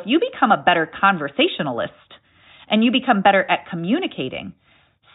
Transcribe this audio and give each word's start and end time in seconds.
If 0.00 0.06
you 0.06 0.20
become 0.20 0.52
a 0.52 0.62
better 0.62 0.90
conversationalist 1.00 1.92
and 2.68 2.84
you 2.84 2.92
become 2.92 3.22
better 3.22 3.44
at 3.48 3.68
communicating, 3.70 4.54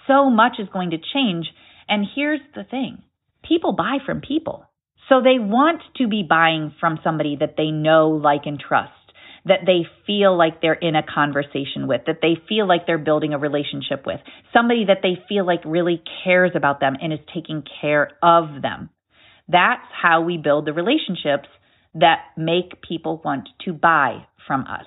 so 0.08 0.30
much 0.30 0.54
is 0.60 0.68
going 0.72 0.92
to 0.92 0.98
change. 0.98 1.48
And 1.88 2.06
here's 2.16 2.42
the 2.56 2.64
thing 2.64 3.04
people 3.48 3.74
buy 3.74 3.98
from 4.06 4.22
people. 4.22 4.66
So 5.10 5.22
they 5.22 5.38
want 5.38 5.82
to 5.98 6.08
be 6.08 6.26
buying 6.28 6.74
from 6.80 7.00
somebody 7.04 7.36
that 7.40 7.56
they 7.58 7.72
know, 7.72 8.10
like, 8.10 8.46
and 8.46 8.60
trust, 8.60 8.92
that 9.46 9.66
they 9.66 9.86
feel 10.08 10.38
like 10.38 10.62
they're 10.62 10.74
in 10.74 10.96
a 10.96 11.04
conversation 11.04 11.88
with, 11.88 12.02
that 12.08 12.20
they 12.22 12.36
feel 12.48 12.68
like 12.68 12.88
they're 12.88 12.98
building 12.98 13.34
a 13.34 13.38
relationship 13.38 14.06
with, 14.06 14.22
somebody 14.54 14.86
that 14.86 15.00
they 15.04 15.22
feel 15.28 15.46
like 15.46 15.60
really 15.66 16.02
cares 16.24 16.52
about 16.56 16.80
them 16.80 16.96
and 17.02 17.12
is 17.12 17.20
taking 17.34 17.64
care 17.82 18.12
of 18.24 18.62
them. 18.62 18.90
That's 19.50 19.86
how 19.92 20.22
we 20.22 20.38
build 20.38 20.66
the 20.66 20.74
relationships 20.74 21.50
that 21.96 22.26
make 22.38 22.82
people 22.82 23.22
want 23.24 23.50
to 23.66 23.74
buy 23.74 24.26
from 24.48 24.62
us. 24.62 24.86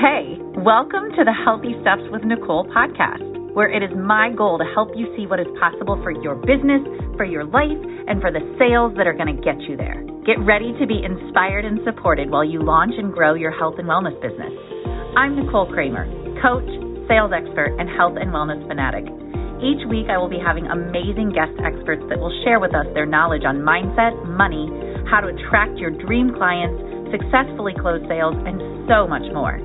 Hey, 0.00 0.40
welcome 0.64 1.12
to 1.14 1.22
the 1.22 1.34
Healthy 1.44 1.76
Steps 1.82 2.02
with 2.10 2.24
Nicole 2.24 2.66
podcast, 2.74 3.22
where 3.54 3.70
it 3.70 3.82
is 3.82 3.90
my 3.94 4.32
goal 4.34 4.58
to 4.58 4.64
help 4.74 4.90
you 4.96 5.06
see 5.16 5.26
what 5.26 5.38
is 5.38 5.46
possible 5.60 6.00
for 6.02 6.10
your 6.10 6.34
business, 6.34 6.82
for 7.16 7.24
your 7.24 7.44
life, 7.44 7.78
and 8.08 8.20
for 8.20 8.32
the 8.32 8.42
sales 8.58 8.96
that 8.96 9.06
are 9.06 9.14
going 9.14 9.30
to 9.30 9.40
get 9.42 9.60
you 9.68 9.76
there. 9.76 10.02
Get 10.26 10.40
ready 10.40 10.72
to 10.80 10.86
be 10.86 11.04
inspired 11.04 11.64
and 11.64 11.78
supported 11.84 12.30
while 12.30 12.44
you 12.44 12.62
launch 12.62 12.94
and 12.98 13.12
grow 13.12 13.34
your 13.34 13.52
health 13.52 13.76
and 13.78 13.86
wellness 13.86 14.16
business. 14.20 14.52
I'm 15.16 15.36
Nicole 15.36 15.70
Kramer, 15.70 16.08
coach, 16.42 16.66
sales 17.06 17.30
expert, 17.34 17.76
and 17.78 17.88
health 17.90 18.16
and 18.18 18.30
wellness 18.34 18.66
fanatic. 18.66 19.04
Each 19.60 19.84
week, 19.92 20.08
I 20.08 20.16
will 20.16 20.32
be 20.32 20.40
having 20.40 20.64
amazing 20.64 21.36
guest 21.36 21.52
experts 21.60 22.00
that 22.08 22.16
will 22.16 22.32
share 22.48 22.60
with 22.60 22.72
us 22.74 22.88
their 22.96 23.04
knowledge 23.04 23.44
on 23.44 23.60
mindset, 23.60 24.16
money, 24.24 24.64
how 25.12 25.20
to 25.20 25.28
attract 25.28 25.76
your 25.76 25.92
dream 25.92 26.32
clients, 26.32 26.80
successfully 27.12 27.76
close 27.76 28.00
sales, 28.08 28.32
and 28.48 28.56
so 28.88 29.04
much 29.04 29.28
more. 29.36 29.60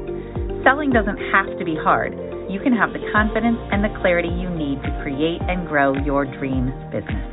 Selling 0.68 0.92
doesn't 0.92 1.16
have 1.32 1.48
to 1.58 1.64
be 1.64 1.80
hard. 1.80 2.12
You 2.52 2.60
can 2.60 2.76
have 2.76 2.92
the 2.92 3.00
confidence 3.16 3.56
and 3.72 3.88
the 3.88 3.94
clarity 4.04 4.28
you 4.28 4.52
need 4.52 4.84
to 4.84 4.92
create 5.00 5.40
and 5.48 5.66
grow 5.66 5.96
your 6.04 6.28
dream 6.28 6.76
business. 6.92 7.32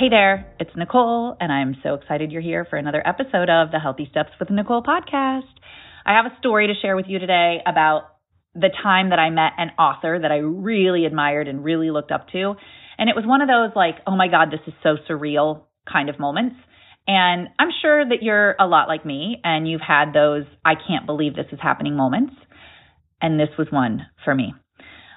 Hey 0.00 0.08
there, 0.08 0.48
it's 0.58 0.72
Nicole, 0.74 1.36
and 1.38 1.52
I'm 1.52 1.76
so 1.82 1.94
excited 1.94 2.32
you're 2.32 2.42
here 2.42 2.64
for 2.64 2.76
another 2.76 3.06
episode 3.06 3.50
of 3.50 3.70
the 3.70 3.78
Healthy 3.78 4.08
Steps 4.10 4.30
with 4.40 4.48
Nicole 4.48 4.82
podcast. 4.82 5.52
I 6.06 6.14
have 6.14 6.26
a 6.26 6.38
story 6.38 6.66
to 6.66 6.74
share 6.80 6.96
with 6.96 7.06
you 7.08 7.18
today 7.18 7.58
about 7.66 8.02
the 8.54 8.70
time 8.82 9.10
that 9.10 9.18
I 9.18 9.30
met 9.30 9.52
an 9.58 9.70
author 9.78 10.18
that 10.20 10.30
I 10.30 10.36
really 10.36 11.06
admired 11.06 11.48
and 11.48 11.64
really 11.64 11.90
looked 11.90 12.12
up 12.12 12.28
to. 12.32 12.54
And 12.98 13.10
it 13.10 13.16
was 13.16 13.24
one 13.26 13.40
of 13.40 13.48
those 13.48 13.74
like, 13.74 13.96
oh 14.06 14.16
my 14.16 14.28
God, 14.28 14.50
this 14.50 14.60
is 14.66 14.74
so 14.82 14.96
surreal 15.08 15.62
kind 15.90 16.08
of 16.08 16.18
moments. 16.18 16.56
And 17.06 17.48
I'm 17.58 17.70
sure 17.82 18.04
that 18.04 18.22
you're 18.22 18.54
a 18.60 18.66
lot 18.66 18.88
like 18.88 19.04
me 19.04 19.40
and 19.44 19.68
you've 19.68 19.80
had 19.86 20.12
those, 20.12 20.44
I 20.64 20.74
can't 20.74 21.06
believe 21.06 21.34
this 21.34 21.52
is 21.52 21.58
happening 21.60 21.96
moments. 21.96 22.34
And 23.20 23.40
this 23.40 23.50
was 23.58 23.68
one 23.70 24.06
for 24.24 24.34
me. 24.34 24.54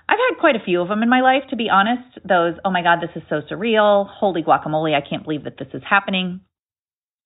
I've 0.10 0.20
had 0.30 0.40
quite 0.40 0.56
a 0.56 0.64
few 0.64 0.82
of 0.82 0.88
them 0.88 1.04
in 1.04 1.10
my 1.10 1.20
life, 1.20 1.44
to 1.50 1.58
be 1.58 1.70
honest. 1.70 2.20
Those, 2.28 2.56
oh 2.64 2.72
my 2.72 2.82
God, 2.82 3.00
this 3.02 3.16
is 3.16 3.24
so 3.30 3.42
surreal. 3.52 4.08
Holy 4.10 4.42
guacamole, 4.42 4.96
I 4.96 5.08
can't 5.08 5.24
believe 5.24 5.44
that 5.44 5.58
this 5.60 5.68
is 5.74 5.82
happening. 5.88 6.42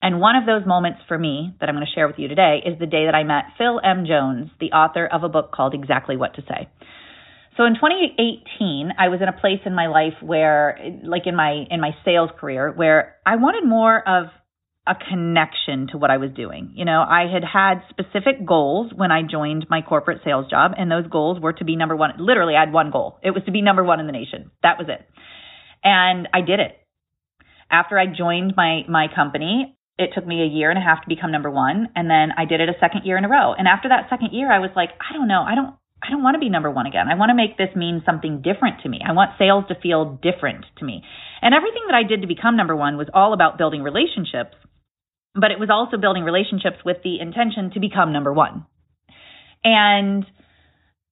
And 0.02 0.20
one 0.20 0.36
of 0.36 0.46
those 0.46 0.66
moments 0.66 1.00
for 1.08 1.18
me 1.18 1.54
that 1.60 1.70
I'm 1.70 1.76
going 1.76 1.86
to 1.86 1.94
share 1.94 2.08
with 2.08 2.18
you 2.18 2.28
today 2.28 2.62
is 2.66 2.80
the 2.80 2.88
day 2.88 3.06
that 3.06 3.16
I 3.16 3.24
met 3.24 3.54
Phil 3.58 3.80
M. 3.84 4.06
Jones, 4.08 4.50
the 4.60 4.72
author 4.72 5.06
of 5.06 5.24
a 5.24 5.30
book 5.30 5.52
called 5.52 5.74
Exactly 5.74 6.18
What 6.18 6.36
to 6.36 6.42
Say. 6.42 6.68
So 7.58 7.66
in 7.66 7.76
2018, 7.76 8.94
I 8.98 9.10
was 9.10 9.20
in 9.22 9.28
a 9.28 9.34
place 9.34 9.60
in 9.66 9.76
my 9.76 9.88
life 9.88 10.16
where, 10.22 10.80
like 11.04 11.24
in 11.28 11.36
my 11.36 11.66
in 11.70 11.82
my 11.82 11.92
sales 12.06 12.30
career, 12.40 12.72
where 12.72 13.18
I 13.26 13.36
wanted 13.36 13.68
more 13.68 14.02
of 14.08 14.28
a 14.88 14.96
connection 14.96 15.88
to 15.92 15.98
what 15.98 16.10
I 16.10 16.18
was 16.18 16.32
doing. 16.36 16.74
You 16.76 16.86
know, 16.86 17.02
I 17.08 17.28
had 17.32 17.44
had 17.44 17.84
specific 17.90 18.46
goals 18.48 18.92
when 18.96 19.12
I 19.12 19.22
joined 19.22 19.68
my 19.70 19.82
corporate 19.82 20.22
sales 20.24 20.50
job, 20.50 20.72
and 20.78 20.90
those 20.90 21.06
goals 21.08 21.40
were 21.40 21.54
to 21.54 21.66
be 21.66 21.76
number 21.76 21.96
one. 21.96 22.12
Literally, 22.18 22.56
I 22.56 22.62
had 22.62 22.74
one 22.74 22.90
goal. 22.90 23.20
It 23.22 23.32
was 23.32 23.44
to 23.46 23.52
be 23.52 23.62
number 23.62 23.84
one 23.84 24.00
in 24.00 24.08
the 24.08 24.12
nation. 24.14 24.50
That 24.64 24.80
was 24.80 24.88
it. 24.90 25.06
And 25.84 26.28
I 26.34 26.42
did 26.42 26.60
it. 26.60 26.78
After 27.70 28.00
I 28.00 28.06
joined 28.08 28.54
my 28.58 28.82
my 28.90 29.08
company, 29.14 29.78
it 30.02 30.12
took 30.14 30.26
me 30.26 30.42
a 30.42 30.46
year 30.46 30.70
and 30.70 30.78
a 30.78 30.82
half 30.82 31.02
to 31.04 31.10
become 31.10 31.32
number 31.32 31.50
one 31.50 31.90
and 31.96 32.10
then 32.10 32.30
i 32.38 32.46
did 32.46 32.60
it 32.62 32.70
a 32.70 32.80
second 32.80 33.02
year 33.06 33.18
in 33.18 33.26
a 33.26 33.30
row. 33.30 33.54
And 33.54 33.68
after 33.68 33.90
that 33.90 34.10
second 34.10 34.34
year 34.34 34.52
i 34.52 34.60
was 34.60 34.72
like 34.76 34.90
i 35.00 35.14
don't 35.14 35.28
know 35.28 35.42
i 35.42 35.56
don't 35.56 35.76
i 36.04 36.10
don't 36.10 36.24
want 36.24 36.36
to 36.36 36.40
be 36.40 36.50
number 36.50 36.72
one 36.72 36.88
again. 36.88 37.08
I 37.08 37.16
want 37.16 37.30
to 37.30 37.36
make 37.36 37.58
this 37.58 37.76
mean 37.76 38.02
something 38.06 38.42
different 38.42 38.82
to 38.84 38.90
me. 38.90 39.00
I 39.06 39.12
want 39.14 39.38
sales 39.38 39.66
to 39.70 39.76
feel 39.80 40.18
different 40.22 40.66
to 40.80 40.86
me. 40.86 41.04
And 41.42 41.54
everything 41.54 41.84
that 41.88 41.96
i 41.96 42.04
did 42.08 42.22
to 42.22 42.28
become 42.28 42.58
number 42.58 42.76
one 42.76 42.98
was 42.98 43.08
all 43.14 43.34
about 43.34 43.58
building 43.58 43.84
relationships 43.84 44.56
but 45.34 45.52
it 45.52 45.60
was 45.60 45.70
also 45.72 45.98
building 45.98 46.24
relationships 46.24 46.78
with 46.84 46.98
the 47.04 47.20
intention 47.20 47.72
to 47.74 47.80
become 47.80 48.12
number 48.12 48.34
one. 48.34 48.66
And 49.64 50.26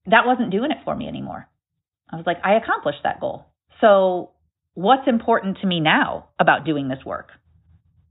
that 0.06 0.26
wasn't 0.26 0.52
doing 0.52 0.72
it 0.72 0.84
for 0.84 0.96
me 0.96 1.08
anymore. 1.08 1.48
I 2.12 2.16
was 2.16 2.26
like 2.26 2.38
i 2.44 2.56
accomplished 2.56 3.00
that 3.04 3.22
goal. 3.22 3.46
So 3.82 4.32
what's 4.74 5.08
important 5.08 5.60
to 5.62 5.68
me 5.68 5.80
now 5.80 6.30
about 6.40 6.66
doing 6.66 6.88
this 6.90 7.06
work 7.06 7.30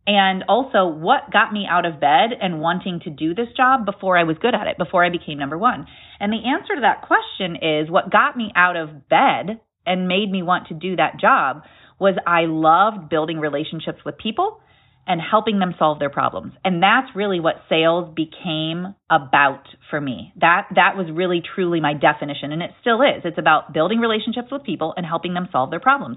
and 0.08 0.42
also 0.48 0.86
what 0.86 1.30
got 1.30 1.52
me 1.52 1.66
out 1.70 1.84
of 1.84 2.00
bed 2.00 2.30
and 2.40 2.62
wanting 2.62 3.00
to 3.04 3.10
do 3.10 3.34
this 3.34 3.48
job 3.54 3.84
before 3.84 4.16
I 4.16 4.24
was 4.24 4.38
good 4.40 4.54
at 4.54 4.66
it, 4.66 4.78
before 4.78 5.04
I 5.04 5.10
became 5.10 5.38
number 5.38 5.58
one. 5.58 5.86
And 6.18 6.32
the 6.32 6.48
answer 6.48 6.74
to 6.74 6.80
that 6.80 7.06
question 7.06 7.56
is 7.56 7.90
what 7.90 8.10
got 8.10 8.34
me 8.34 8.50
out 8.56 8.74
of 8.74 9.10
bed 9.10 9.60
and 9.84 10.08
made 10.08 10.30
me 10.30 10.42
want 10.42 10.68
to 10.68 10.74
do 10.74 10.96
that 10.96 11.20
job 11.20 11.60
was 12.00 12.14
I 12.26 12.46
loved 12.46 13.10
building 13.10 13.38
relationships 13.38 13.98
with 14.06 14.16
people 14.16 14.60
and 15.06 15.20
helping 15.20 15.58
them 15.58 15.74
solve 15.78 15.98
their 15.98 16.10
problems. 16.10 16.54
And 16.64 16.82
that's 16.82 17.14
really 17.14 17.38
what 17.38 17.56
sales 17.68 18.14
became 18.14 18.94
about 19.10 19.64
for 19.90 20.00
me. 20.00 20.32
That 20.40 20.68
that 20.74 20.96
was 20.96 21.08
really 21.12 21.42
truly 21.54 21.80
my 21.80 21.92
definition 21.92 22.52
and 22.52 22.62
it 22.62 22.70
still 22.80 23.02
is. 23.02 23.24
It's 23.24 23.38
about 23.38 23.74
building 23.74 23.98
relationships 23.98 24.48
with 24.50 24.64
people 24.64 24.94
and 24.96 25.04
helping 25.04 25.34
them 25.34 25.48
solve 25.52 25.68
their 25.68 25.80
problems. 25.80 26.16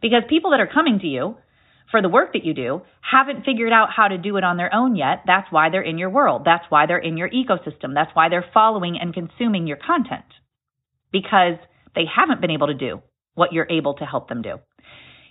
Because 0.00 0.22
people 0.28 0.52
that 0.52 0.60
are 0.60 0.70
coming 0.72 1.00
to 1.00 1.06
you 1.08 1.36
for 1.92 2.02
the 2.02 2.08
work 2.08 2.32
that 2.32 2.44
you 2.44 2.54
do 2.54 2.82
haven't 3.00 3.44
figured 3.44 3.72
out 3.72 3.90
how 3.94 4.08
to 4.08 4.18
do 4.18 4.36
it 4.38 4.42
on 4.42 4.56
their 4.56 4.74
own 4.74 4.96
yet. 4.96 5.22
That's 5.26 5.46
why 5.50 5.70
they're 5.70 5.82
in 5.82 5.98
your 5.98 6.10
world. 6.10 6.42
That's 6.44 6.64
why 6.68 6.86
they're 6.86 6.98
in 6.98 7.16
your 7.16 7.30
ecosystem. 7.30 7.94
That's 7.94 8.10
why 8.14 8.28
they're 8.28 8.44
following 8.52 8.98
and 9.00 9.14
consuming 9.14 9.68
your 9.68 9.76
content 9.76 10.24
because 11.12 11.58
they 11.94 12.04
haven't 12.12 12.40
been 12.40 12.50
able 12.50 12.68
to 12.68 12.74
do 12.74 13.02
what 13.34 13.52
you're 13.52 13.70
able 13.70 13.94
to 13.94 14.04
help 14.04 14.28
them 14.28 14.42
do. 14.42 14.56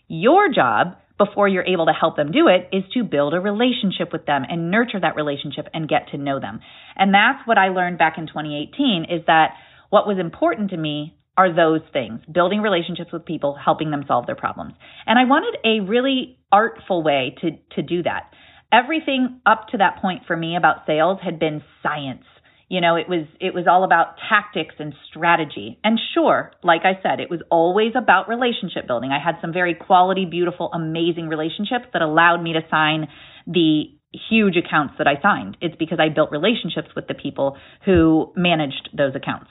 Your 0.08 0.54
job 0.54 0.96
before 1.18 1.48
you're 1.48 1.66
able 1.66 1.86
to 1.88 1.94
help 1.94 2.16
them 2.16 2.32
do 2.32 2.48
it 2.48 2.76
is 2.76 2.84
to 2.94 3.04
build 3.04 3.34
a 3.34 3.40
relationship 3.40 4.12
with 4.12 4.26
them 4.26 4.44
and 4.48 4.72
nurture 4.72 5.00
that 5.00 5.16
relationship 5.16 5.68
and 5.74 5.90
get 5.90 6.10
to 6.12 6.18
know 6.18 6.40
them. 6.40 6.60
And 6.96 7.14
that's 7.14 7.46
what 7.48 7.58
I 7.58 7.70
learned 7.70 7.98
back 7.98 8.18
in 8.18 8.28
2018 8.28 9.06
is 9.10 9.26
that 9.28 9.56
what 9.90 10.08
was 10.08 10.18
important 10.20 10.72
to 10.72 10.78
me 10.78 11.16
are 11.42 11.54
those 11.54 11.82
things 11.92 12.20
building 12.32 12.62
relationships 12.62 13.12
with 13.12 13.26
people, 13.26 13.58
helping 13.64 13.90
them 13.90 14.04
solve 14.08 14.28
their 14.28 14.36
problems. 14.36 14.74
And 15.08 15.18
I 15.18 15.26
wanted 15.26 15.58
a 15.66 15.84
really 15.88 16.38
artful 16.52 17.04
way 17.04 17.36
to, 17.42 17.52
to 17.76 17.82
do 17.82 18.04
that. 18.04 18.32
Everything 18.72 19.42
up 19.46 19.68
to 19.72 19.78
that 19.78 20.02
point 20.02 20.24
for 20.28 20.38
me 20.38 20.56
about 20.56 20.86
sales 20.86 21.18
had 21.24 21.40
been 21.40 21.64
science. 21.82 22.24
You 22.70 22.80
know, 22.80 22.96
it 22.96 23.10
was 23.10 23.28
it 23.42 23.54
was 23.54 23.66
all 23.68 23.84
about 23.84 24.16
tactics 24.30 24.76
and 24.80 24.94
strategy. 25.10 25.78
And 25.84 26.00
sure, 26.14 26.52
like 26.64 26.82
I 26.86 27.02
said, 27.04 27.20
it 27.20 27.30
was 27.30 27.42
always 27.50 27.94
about 27.98 28.30
relationship 28.30 28.88
building. 28.88 29.12
I 29.12 29.22
had 29.22 29.36
some 29.42 29.52
very 29.52 29.74
quality, 29.74 30.24
beautiful, 30.24 30.72
amazing 30.72 31.28
relationships 31.28 31.88
that 31.92 32.02
allowed 32.02 32.42
me 32.42 32.54
to 32.54 32.62
sign 32.70 33.10
the 33.46 33.92
huge 34.30 34.56
accounts 34.56 34.94
that 35.00 35.08
I 35.08 35.22
signed. 35.22 35.58
It's 35.60 35.76
because 35.76 36.00
I 36.00 36.14
built 36.14 36.32
relationships 36.32 36.90
with 36.96 37.08
the 37.08 37.14
people 37.14 37.58
who 37.84 38.32
managed 38.38 38.90
those 38.96 39.16
accounts. 39.16 39.50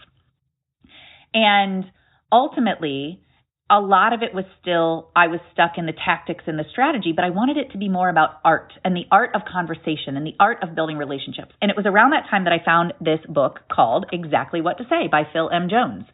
And 1.35 1.85
ultimately, 2.33 3.23
a 3.71 3.81
lot 3.81 4.13
of 4.13 4.23
it 4.23 4.35
was 4.35 4.45
still, 4.61 5.11
I 5.15 5.29
was 5.29 5.39
stuck 5.53 5.79
in 5.79 5.87
the 5.87 5.93
tactics 5.93 6.45
and 6.47 6.59
the 6.59 6.65
strategy, 6.73 7.13
but 7.15 7.25
I 7.25 7.31
wanted 7.31 7.57
it 7.57 7.71
to 7.71 7.79
be 7.79 7.89
more 7.89 8.09
about 8.09 8.41
art 8.45 8.73
and 8.85 8.97
the 8.97 9.07
art 9.13 9.31
of 9.35 9.43
conversation 9.51 10.17
and 10.17 10.27
the 10.27 10.35
art 10.41 10.59
of 10.63 10.75
building 10.75 10.97
relationships. 10.97 11.53
And 11.63 11.71
it 11.71 11.77
was 11.77 11.87
around 11.87 12.11
that 12.11 12.27
time 12.29 12.45
that 12.45 12.53
I 12.53 12.65
found 12.65 12.95
this 13.01 13.21
book 13.29 13.61
called 13.71 14.07
Exactly 14.13 14.61
What 14.61 14.79
to 14.79 14.85
Say 14.91 15.07
by 15.11 15.23
Phil 15.33 15.49
M. 15.51 15.69
Jones. 15.71 16.05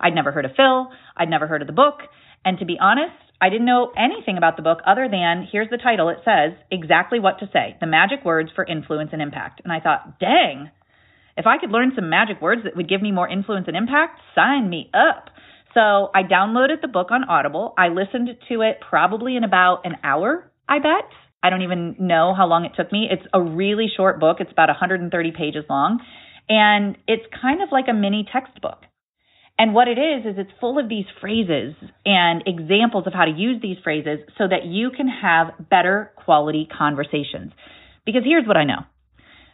I'd 0.00 0.14
never 0.14 0.32
heard 0.32 0.44
of 0.44 0.56
Phil, 0.56 0.88
I'd 1.16 1.30
never 1.30 1.46
heard 1.46 1.62
of 1.62 1.68
the 1.68 1.72
book. 1.72 2.00
And 2.44 2.58
to 2.58 2.66
be 2.66 2.76
honest, 2.80 3.14
I 3.40 3.50
didn't 3.50 3.66
know 3.66 3.92
anything 3.96 4.36
about 4.36 4.56
the 4.56 4.62
book 4.62 4.78
other 4.84 5.08
than 5.08 5.46
here's 5.50 5.70
the 5.70 5.78
title. 5.78 6.08
It 6.08 6.18
says 6.24 6.58
Exactly 6.72 7.20
What 7.20 7.38
to 7.38 7.50
Say 7.52 7.76
The 7.80 7.86
Magic 7.86 8.24
Words 8.24 8.50
for 8.54 8.64
Influence 8.64 9.10
and 9.12 9.22
Impact. 9.22 9.60
And 9.62 9.72
I 9.72 9.78
thought, 9.78 10.18
dang, 10.18 10.70
if 11.36 11.46
I 11.46 11.58
could 11.58 11.70
learn 11.70 11.92
some 11.94 12.08
magic 12.08 12.40
words 12.40 12.62
that 12.64 12.76
would 12.76 12.88
give 12.88 13.02
me 13.02 13.12
more 13.12 13.28
influence 13.28 13.66
and 13.68 13.76
impact, 13.76 14.20
sign 14.34 14.68
me 14.70 14.90
up. 14.94 15.30
So 15.74 16.10
I 16.14 16.22
downloaded 16.22 16.80
the 16.80 16.88
book 16.88 17.10
on 17.10 17.24
Audible. 17.24 17.74
I 17.76 17.88
listened 17.88 18.30
to 18.48 18.62
it 18.62 18.78
probably 18.88 19.36
in 19.36 19.44
about 19.44 19.82
an 19.84 19.96
hour, 20.02 20.50
I 20.68 20.78
bet. 20.78 21.10
I 21.42 21.50
don't 21.50 21.62
even 21.62 21.96
know 21.98 22.34
how 22.34 22.46
long 22.46 22.64
it 22.64 22.72
took 22.76 22.90
me. 22.90 23.08
It's 23.10 23.26
a 23.32 23.40
really 23.40 23.86
short 23.94 24.18
book. 24.18 24.38
It's 24.40 24.50
about 24.50 24.68
130 24.68 25.32
pages 25.36 25.64
long. 25.68 26.00
And 26.48 26.96
it's 27.06 27.24
kind 27.40 27.62
of 27.62 27.68
like 27.70 27.84
a 27.90 27.92
mini 27.92 28.26
textbook. 28.32 28.78
And 29.58 29.74
what 29.74 29.88
it 29.88 29.98
is, 29.98 30.26
is 30.26 30.34
it's 30.38 30.50
full 30.60 30.78
of 30.78 30.88
these 30.88 31.06
phrases 31.20 31.74
and 32.04 32.42
examples 32.46 33.06
of 33.06 33.12
how 33.12 33.24
to 33.24 33.30
use 33.30 33.60
these 33.62 33.76
phrases 33.82 34.20
so 34.36 34.44
that 34.48 34.64
you 34.66 34.90
can 34.90 35.08
have 35.08 35.68
better 35.70 36.12
quality 36.16 36.66
conversations. 36.66 37.52
Because 38.04 38.22
here's 38.24 38.46
what 38.46 38.56
I 38.56 38.64
know 38.64 38.84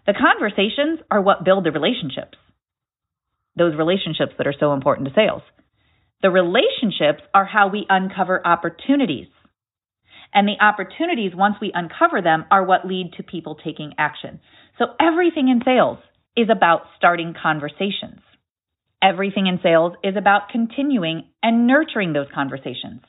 the 0.06 0.14
conversations 0.14 1.00
are 1.10 1.20
what 1.20 1.44
build 1.44 1.64
the 1.64 1.70
relationships, 1.70 2.38
those 3.56 3.76
relationships 3.76 4.32
that 4.38 4.46
are 4.46 4.54
so 4.58 4.72
important 4.72 5.08
to 5.08 5.14
sales. 5.14 5.42
The 6.22 6.30
relationships 6.30 7.22
are 7.34 7.44
how 7.44 7.68
we 7.68 7.86
uncover 7.88 8.44
opportunities. 8.46 9.28
And 10.34 10.48
the 10.48 10.64
opportunities, 10.64 11.32
once 11.34 11.56
we 11.60 11.72
uncover 11.74 12.22
them, 12.22 12.46
are 12.50 12.64
what 12.64 12.86
lead 12.86 13.12
to 13.16 13.22
people 13.22 13.56
taking 13.56 13.92
action. 13.98 14.40
So 14.78 14.86
everything 15.00 15.48
in 15.48 15.60
sales 15.64 15.98
is 16.36 16.48
about 16.50 16.82
starting 16.96 17.34
conversations. 17.40 18.20
Everything 19.02 19.46
in 19.46 19.58
sales 19.62 19.94
is 20.02 20.16
about 20.16 20.48
continuing 20.50 21.24
and 21.42 21.66
nurturing 21.66 22.12
those 22.12 22.28
conversations. 22.34 23.02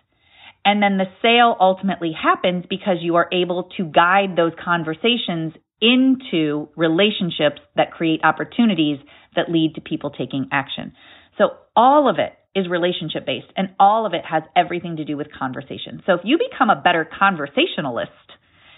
And 0.66 0.82
then 0.82 0.98
the 0.98 1.06
sale 1.22 1.56
ultimately 1.60 2.12
happens 2.12 2.66
because 2.70 2.98
you 3.02 3.16
are 3.16 3.30
able 3.32 3.70
to 3.78 3.84
guide 3.84 4.36
those 4.36 4.54
conversations 4.64 5.54
into 5.84 6.70
relationships 6.78 7.60
that 7.76 7.92
create 7.92 8.22
opportunities 8.24 9.00
that 9.36 9.52
lead 9.52 9.76
to 9.76 9.82
people 9.82 10.12
taking 10.12 10.48
action. 10.52 10.94
So 11.38 11.50
all 11.76 12.10
of 12.10 12.16
it 12.20 12.34
is 12.58 12.70
relationship 12.70 13.26
based 13.26 13.52
and 13.58 13.70
all 13.80 14.06
of 14.06 14.14
it 14.14 14.22
has 14.30 14.44
everything 14.56 14.98
to 14.98 15.06
do 15.06 15.18
with 15.18 15.28
conversation. 15.38 16.02
So 16.06 16.14
if 16.14 16.22
you 16.24 16.38
become 16.38 16.70
a 16.70 16.82
better 16.82 17.08
conversationalist 17.20 18.12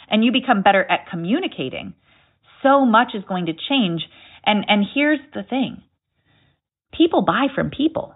and 0.09 0.25
you 0.25 0.31
become 0.31 0.63
better 0.63 0.83
at 0.89 1.09
communicating, 1.11 1.93
so 2.63 2.85
much 2.85 3.09
is 3.13 3.23
going 3.27 3.45
to 3.45 3.53
change. 3.53 4.01
And, 4.45 4.65
and 4.67 4.83
here's 4.95 5.19
the 5.33 5.43
thing. 5.43 5.83
People 6.97 7.21
buy 7.21 7.47
from 7.53 7.69
people. 7.69 8.15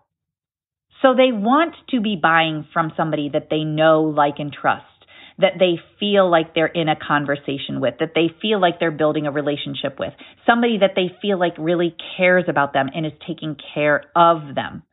So 1.01 1.13
they 1.13 1.31
want 1.31 1.75
to 1.91 2.01
be 2.01 2.17
buying 2.21 2.65
from 2.73 2.91
somebody 2.97 3.29
that 3.33 3.47
they 3.49 3.63
know, 3.63 4.03
like, 4.03 4.35
and 4.39 4.51
trust, 4.51 4.85
that 5.39 5.53
they 5.57 5.79
feel 5.99 6.29
like 6.29 6.53
they're 6.53 6.67
in 6.67 6.89
a 6.89 6.95
conversation 6.95 7.79
with, 7.79 7.95
that 7.99 8.11
they 8.13 8.27
feel 8.41 8.59
like 8.59 8.79
they're 8.79 8.91
building 8.91 9.25
a 9.25 9.31
relationship 9.31 9.97
with, 9.97 10.13
somebody 10.45 10.77
that 10.79 10.91
they 10.95 11.15
feel 11.21 11.39
like 11.39 11.53
really 11.57 11.95
cares 12.17 12.43
about 12.47 12.73
them 12.73 12.89
and 12.93 13.05
is 13.05 13.13
taking 13.25 13.55
care 13.73 14.03
of 14.15 14.53
them. 14.53 14.83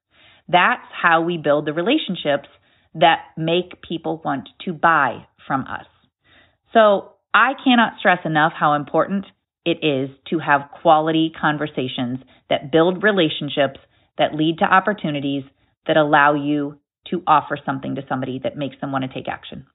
That's 0.49 0.87
how 1.03 1.23
we 1.23 1.37
build 1.37 1.67
the 1.67 1.73
relationships 1.73 2.49
that 2.95 3.25
make 3.37 3.83
people 3.87 4.23
want 4.25 4.49
to 4.65 4.73
buy 4.73 5.27
from 5.47 5.63
us. 5.63 5.87
So 6.73 7.13
I 7.35 7.53
cannot 7.63 7.99
stress 7.99 8.21
enough 8.25 8.53
how 8.59 8.75
important 8.75 9.27
it 9.65 9.85
is 9.85 10.11
to 10.31 10.39
have 10.39 10.71
quality 10.81 11.33
conversations 11.39 12.21
that 12.49 12.71
build 12.71 13.03
relationships 13.03 13.81
that 14.17 14.35
lead 14.35 14.59
to 14.59 14.65
opportunities 14.65 15.43
that 15.89 15.97
allow 15.97 16.35
you 16.35 16.79
to 17.11 17.23
offer 17.27 17.59
something 17.67 17.97
to 17.97 18.03
somebody 18.09 18.41
that 18.43 18.57
makes 18.57 18.77
them 18.81 18.93
want 18.93 19.05
to 19.05 19.13
take 19.13 19.29
action. 19.29 19.67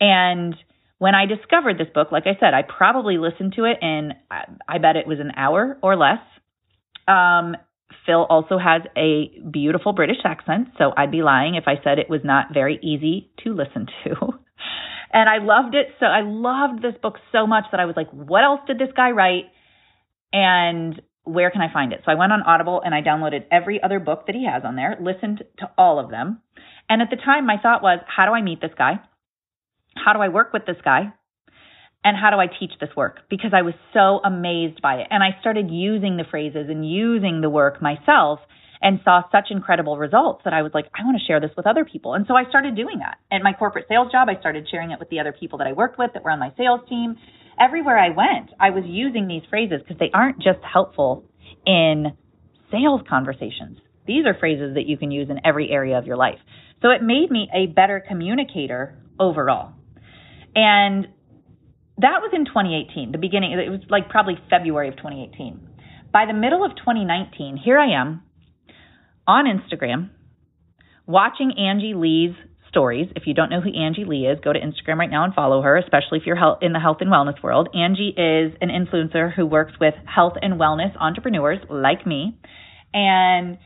And 0.00 0.54
when 0.98 1.14
I 1.14 1.26
discovered 1.26 1.78
this 1.78 1.88
book, 1.94 2.10
like 2.10 2.24
I 2.26 2.38
said, 2.40 2.54
I 2.54 2.62
probably 2.62 3.18
listened 3.18 3.54
to 3.56 3.64
it 3.64 3.78
in, 3.82 4.12
I 4.30 4.78
bet 4.78 4.96
it 4.96 5.06
was 5.06 5.20
an 5.20 5.32
hour 5.36 5.78
or 5.82 5.96
less. 5.96 6.20
Um, 7.06 7.56
Phil 8.04 8.26
also 8.28 8.58
has 8.58 8.82
a 8.96 9.30
beautiful 9.50 9.92
British 9.92 10.18
accent, 10.24 10.68
so 10.78 10.92
I'd 10.96 11.10
be 11.10 11.22
lying 11.22 11.54
if 11.54 11.64
I 11.66 11.82
said 11.84 11.98
it 11.98 12.10
was 12.10 12.20
not 12.24 12.52
very 12.52 12.78
easy 12.82 13.30
to 13.44 13.54
listen 13.54 13.86
to. 14.04 14.14
and 15.12 15.28
I 15.28 15.38
loved 15.38 15.74
it 15.74 15.88
so 16.00 16.06
I 16.06 16.22
loved 16.22 16.82
this 16.82 16.94
book 17.00 17.14
so 17.32 17.46
much 17.46 17.64
that 17.70 17.80
I 17.80 17.84
was 17.84 17.96
like, 17.96 18.10
what 18.10 18.44
else 18.44 18.60
did 18.66 18.78
this 18.78 18.88
guy 18.96 19.10
write? 19.10 19.44
And 20.32 21.00
where 21.24 21.50
can 21.50 21.60
I 21.60 21.72
find 21.72 21.92
it? 21.92 22.00
So 22.04 22.12
I 22.12 22.14
went 22.14 22.32
on 22.32 22.42
Audible 22.42 22.82
and 22.84 22.94
I 22.94 23.02
downloaded 23.02 23.44
every 23.50 23.82
other 23.82 24.00
book 24.00 24.26
that 24.26 24.34
he 24.34 24.46
has 24.46 24.62
on 24.64 24.76
there, 24.76 24.96
listened 25.00 25.44
to 25.58 25.70
all 25.76 25.98
of 25.98 26.10
them. 26.10 26.40
And 26.88 27.02
at 27.02 27.10
the 27.10 27.16
time 27.16 27.46
my 27.46 27.56
thought 27.62 27.82
was, 27.82 28.00
how 28.06 28.24
do 28.26 28.32
I 28.32 28.42
meet 28.42 28.60
this 28.60 28.70
guy? 28.76 29.00
How 30.02 30.12
do 30.12 30.20
I 30.20 30.28
work 30.28 30.52
with 30.52 30.66
this 30.66 30.76
guy? 30.84 31.12
and 32.04 32.16
how 32.16 32.30
do 32.30 32.36
I 32.36 32.46
teach 32.46 32.72
this 32.80 32.90
work? 32.96 33.20
Because 33.28 33.50
I 33.52 33.62
was 33.62 33.74
so 33.92 34.20
amazed 34.24 34.80
by 34.80 34.96
it. 34.96 35.08
And 35.10 35.22
I 35.22 35.38
started 35.40 35.68
using 35.70 36.16
the 36.16 36.24
phrases 36.30 36.66
and 36.68 36.88
using 36.88 37.40
the 37.40 37.50
work 37.50 37.82
myself 37.82 38.38
and 38.80 39.00
saw 39.04 39.22
such 39.32 39.48
incredible 39.50 39.98
results 39.98 40.42
that 40.44 40.54
I 40.54 40.62
was 40.62 40.70
like, 40.72 40.86
I 40.94 41.02
want 41.04 41.18
to 41.18 41.26
share 41.26 41.40
this 41.40 41.50
with 41.56 41.66
other 41.66 41.84
people. 41.84 42.14
And 42.14 42.26
so 42.28 42.34
I 42.34 42.48
started 42.48 42.76
doing 42.76 43.00
that. 43.00 43.18
At 43.32 43.42
my 43.42 43.52
corporate 43.52 43.86
sales 43.88 44.12
job, 44.12 44.28
I 44.28 44.38
started 44.38 44.68
sharing 44.70 44.92
it 44.92 45.00
with 45.00 45.10
the 45.10 45.18
other 45.18 45.34
people 45.38 45.58
that 45.58 45.66
I 45.66 45.72
worked 45.72 45.98
with 45.98 46.12
that 46.14 46.22
were 46.22 46.30
on 46.30 46.38
my 46.38 46.52
sales 46.56 46.80
team. 46.88 47.16
Everywhere 47.60 47.98
I 47.98 48.10
went, 48.10 48.50
I 48.60 48.70
was 48.70 48.84
using 48.86 49.26
these 49.26 49.42
phrases 49.50 49.80
because 49.82 49.98
they 49.98 50.10
aren't 50.14 50.36
just 50.36 50.60
helpful 50.62 51.24
in 51.66 52.16
sales 52.70 53.00
conversations. 53.08 53.78
These 54.06 54.24
are 54.24 54.38
phrases 54.38 54.74
that 54.74 54.86
you 54.86 54.96
can 54.96 55.10
use 55.10 55.28
in 55.28 55.44
every 55.44 55.68
area 55.70 55.98
of 55.98 56.06
your 56.06 56.16
life. 56.16 56.38
So 56.80 56.90
it 56.90 57.02
made 57.02 57.32
me 57.32 57.50
a 57.52 57.66
better 57.66 58.02
communicator 58.06 58.96
overall. 59.18 59.72
And 60.58 61.06
that 61.98 62.18
was 62.18 62.32
in 62.34 62.44
2018, 62.44 63.12
the 63.12 63.18
beginning, 63.18 63.52
it 63.52 63.70
was 63.70 63.80
like 63.88 64.08
probably 64.08 64.34
February 64.50 64.88
of 64.88 64.96
2018. 64.96 65.68
By 66.12 66.26
the 66.26 66.32
middle 66.32 66.64
of 66.64 66.72
2019, 66.74 67.56
here 67.56 67.78
I 67.78 67.94
am 67.94 68.22
on 69.24 69.44
Instagram 69.44 70.10
watching 71.06 71.52
Angie 71.56 71.94
Lee's 71.94 72.34
stories. 72.68 73.06
If 73.14 73.22
you 73.26 73.34
don't 73.34 73.50
know 73.50 73.60
who 73.60 73.72
Angie 73.72 74.04
Lee 74.04 74.26
is, 74.26 74.40
go 74.42 74.52
to 74.52 74.58
Instagram 74.58 74.98
right 74.98 75.10
now 75.10 75.22
and 75.22 75.32
follow 75.32 75.62
her, 75.62 75.76
especially 75.76 76.18
if 76.18 76.26
you're 76.26 76.36
in 76.60 76.72
the 76.72 76.80
health 76.80 76.98
and 77.00 77.10
wellness 77.10 77.40
world. 77.40 77.68
Angie 77.72 78.08
is 78.16 78.52
an 78.60 78.68
influencer 78.68 79.32
who 79.32 79.46
works 79.46 79.74
with 79.80 79.94
health 80.12 80.34
and 80.42 80.54
wellness 80.54 80.90
entrepreneurs 80.98 81.58
like 81.70 82.04
me. 82.04 82.36
And 82.92 83.58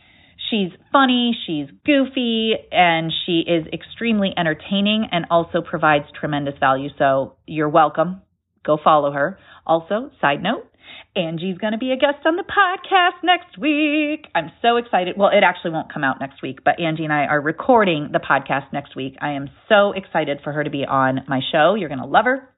she's 0.52 0.70
funny, 0.93 1.37
she's 1.46 1.66
goofy, 1.87 2.52
and 2.70 3.10
she 3.25 3.40
is 3.40 3.66
extremely 3.72 4.32
entertaining 4.37 5.08
and 5.10 5.26
also 5.31 5.62
provides 5.62 6.04
tremendous 6.19 6.54
value. 6.60 6.90
So 6.99 7.37
you're 7.46 7.69
welcome. 7.69 8.20
Go 8.64 8.78
follow 8.82 9.12
her. 9.12 9.38
Also, 9.66 10.10
side 10.20 10.43
note, 10.43 10.69
Angie's 11.16 11.58
going 11.58 11.72
to 11.72 11.78
be 11.78 11.93
a 11.93 11.96
guest 11.96 12.26
on 12.26 12.37
the 12.37 12.44
podcast 12.44 13.25
next 13.25 13.58
week. 13.58 14.26
I'm 14.34 14.50
so 14.60 14.76
excited. 14.76 15.16
Well, 15.16 15.31
it 15.31 15.43
actually 15.43 15.72
won't 15.72 15.93
come 15.93 16.04
out 16.04 16.20
next 16.20 16.43
week, 16.43 16.60
but 16.64 16.78
Angie 16.78 17.04
and 17.04 17.12
I 17.12 17.25
are 17.25 17.40
recording 17.40 18.10
the 18.12 18.20
podcast 18.20 18.72
next 18.72 18.94
week. 18.94 19.16
I 19.20 19.32
am 19.32 19.49
so 19.69 19.93
excited 19.93 20.40
for 20.44 20.52
her 20.52 20.64
to 20.64 20.70
be 20.70 20.84
on 20.84 21.20
my 21.28 21.40
show. 21.50 21.75
You're 21.75 21.88
going 21.88 22.00
to 22.00 22.06
love 22.06 22.26
her. 22.26 22.49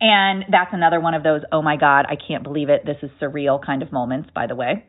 And 0.00 0.44
that's 0.50 0.70
another 0.72 1.00
one 1.00 1.14
of 1.14 1.22
those, 1.22 1.40
oh 1.50 1.62
my 1.62 1.76
God, 1.76 2.04
I 2.06 2.16
can't 2.16 2.44
believe 2.44 2.68
it. 2.68 2.82
This 2.84 2.98
is 3.02 3.10
surreal 3.20 3.64
kind 3.64 3.82
of 3.82 3.92
moments, 3.92 4.28
by 4.34 4.46
the 4.46 4.54
way. 4.54 4.84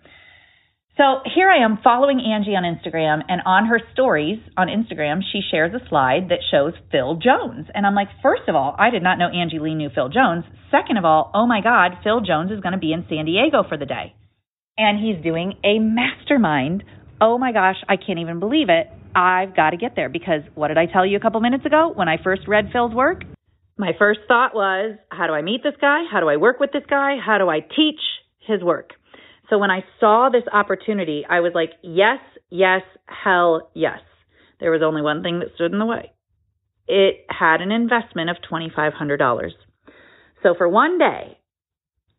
So 0.97 1.21
here 1.35 1.47
I 1.47 1.63
am 1.63 1.77
following 1.83 2.19
Angie 2.25 2.57
on 2.57 2.65
Instagram, 2.65 3.21
and 3.29 3.43
on 3.45 3.67
her 3.67 3.79
stories 3.93 4.39
on 4.57 4.65
Instagram, 4.65 5.21
she 5.21 5.41
shares 5.51 5.71
a 5.75 5.87
slide 5.89 6.29
that 6.29 6.41
shows 6.49 6.73
Phil 6.91 7.21
Jones. 7.21 7.67
And 7.71 7.85
I'm 7.85 7.93
like, 7.93 8.07
first 8.23 8.49
of 8.49 8.55
all, 8.55 8.75
I 8.79 8.89
did 8.89 9.03
not 9.03 9.19
know 9.19 9.29
Angie 9.29 9.59
Lee 9.59 9.75
knew 9.75 9.91
Phil 9.93 10.09
Jones. 10.09 10.43
Second 10.71 10.97
of 10.97 11.05
all, 11.05 11.29
oh 11.35 11.45
my 11.45 11.61
God, 11.61 12.01
Phil 12.03 12.21
Jones 12.21 12.49
is 12.49 12.61
going 12.61 12.73
to 12.73 12.79
be 12.79 12.93
in 12.93 13.05
San 13.09 13.25
Diego 13.25 13.61
for 13.69 13.77
the 13.77 13.85
day. 13.85 14.15
And 14.75 14.97
he's 14.97 15.23
doing 15.23 15.53
a 15.63 15.77
mastermind. 15.77 16.83
Oh 17.21 17.37
my 17.37 17.51
gosh, 17.51 17.77
I 17.87 17.97
can't 17.97 18.17
even 18.17 18.39
believe 18.39 18.69
it. 18.69 18.87
I've 19.13 19.55
got 19.55 19.71
to 19.71 19.77
get 19.77 19.95
there 19.95 20.09
because 20.09 20.41
what 20.55 20.69
did 20.69 20.79
I 20.79 20.87
tell 20.87 21.05
you 21.05 21.15
a 21.15 21.19
couple 21.19 21.41
minutes 21.41 21.65
ago 21.67 21.91
when 21.93 22.09
I 22.09 22.17
first 22.23 22.47
read 22.47 22.69
Phil's 22.73 22.95
work? 22.95 23.21
My 23.77 23.91
first 23.99 24.21
thought 24.27 24.55
was, 24.55 24.97
how 25.11 25.27
do 25.27 25.33
I 25.33 25.43
meet 25.43 25.61
this 25.61 25.77
guy? 25.79 26.05
How 26.11 26.21
do 26.21 26.27
I 26.27 26.37
work 26.37 26.59
with 26.59 26.71
this 26.73 26.89
guy? 26.89 27.17
How 27.23 27.37
do 27.37 27.49
I 27.49 27.59
teach 27.59 28.01
his 28.39 28.63
work? 28.63 28.93
So 29.49 29.57
when 29.57 29.71
I 29.71 29.83
saw 29.99 30.29
this 30.31 30.43
opportunity, 30.51 31.25
I 31.29 31.39
was 31.39 31.53
like, 31.55 31.71
yes, 31.81 32.19
yes, 32.49 32.81
hell 33.05 33.71
yes. 33.73 33.99
There 34.59 34.71
was 34.71 34.81
only 34.83 35.01
one 35.01 35.23
thing 35.23 35.39
that 35.39 35.53
stood 35.55 35.71
in 35.71 35.79
the 35.79 35.85
way. 35.85 36.11
It 36.87 37.25
had 37.29 37.61
an 37.61 37.71
investment 37.71 38.29
of 38.29 38.37
$2,500. 38.51 39.49
So 40.43 40.55
for 40.57 40.67
one 40.67 40.97
day, 40.97 41.37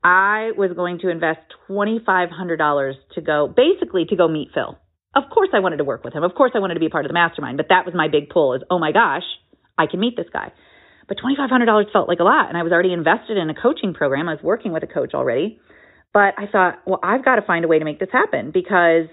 I 0.03 0.53
was 0.57 0.71
going 0.75 1.01
to 1.01 1.11
invest 1.11 1.41
$2,500 1.69 2.93
to 3.15 3.21
go, 3.21 3.53
basically 3.55 4.05
to 4.07 4.17
go 4.17 4.29
meet 4.29 4.49
Phil. 4.55 4.79
Of 5.15 5.25
course 5.33 5.49
I 5.53 5.61
wanted 5.61 5.79
to 5.79 5.85
work 5.85 6.05
with 6.05 6.15
him. 6.15 6.23
Of 6.23 6.35
course 6.35 6.53
I 6.55 6.61
wanted 6.61 6.75
to 6.75 6.81
be 6.81 6.89
part 6.89 7.05
of 7.05 7.09
the 7.09 7.15
mastermind, 7.15 7.57
but 7.57 7.67
that 7.71 7.85
was 7.85 7.95
my 7.95 8.09
big 8.09 8.29
pull 8.29 8.55
is, 8.55 8.63
oh 8.71 8.79
my 8.79 8.93
gosh, 8.93 9.25
I 9.77 9.87
can 9.87 10.01
meet 10.01 10.17
this 10.17 10.29
guy. 10.33 10.53
But 11.09 11.17
$2,500 11.19 11.93
felt 11.93 12.09
like 12.09 12.21
a 12.21 12.25
lot. 12.25 12.49
And 12.49 12.57
I 12.57 12.63
was 12.63 12.73
already 12.73 12.93
invested 12.93 13.39
in 13.39 13.51
a 13.51 13.55
coaching 13.55 13.95
program. 13.95 14.29
I 14.29 14.35
was 14.35 14.43
working 14.43 14.73
with 14.73 14.83
a 14.83 14.87
coach 14.87 15.15
already. 15.15 15.59
But 16.13 16.35
I 16.39 16.47
thought, 16.51 16.81
well, 16.87 17.01
I've 17.03 17.25
got 17.25 17.37
to 17.37 17.43
find 17.43 17.65
a 17.65 17.69
way 17.69 17.79
to 17.79 17.85
make 17.85 18.01
this 18.01 18.09
happen 18.13 18.51
because 18.53 19.07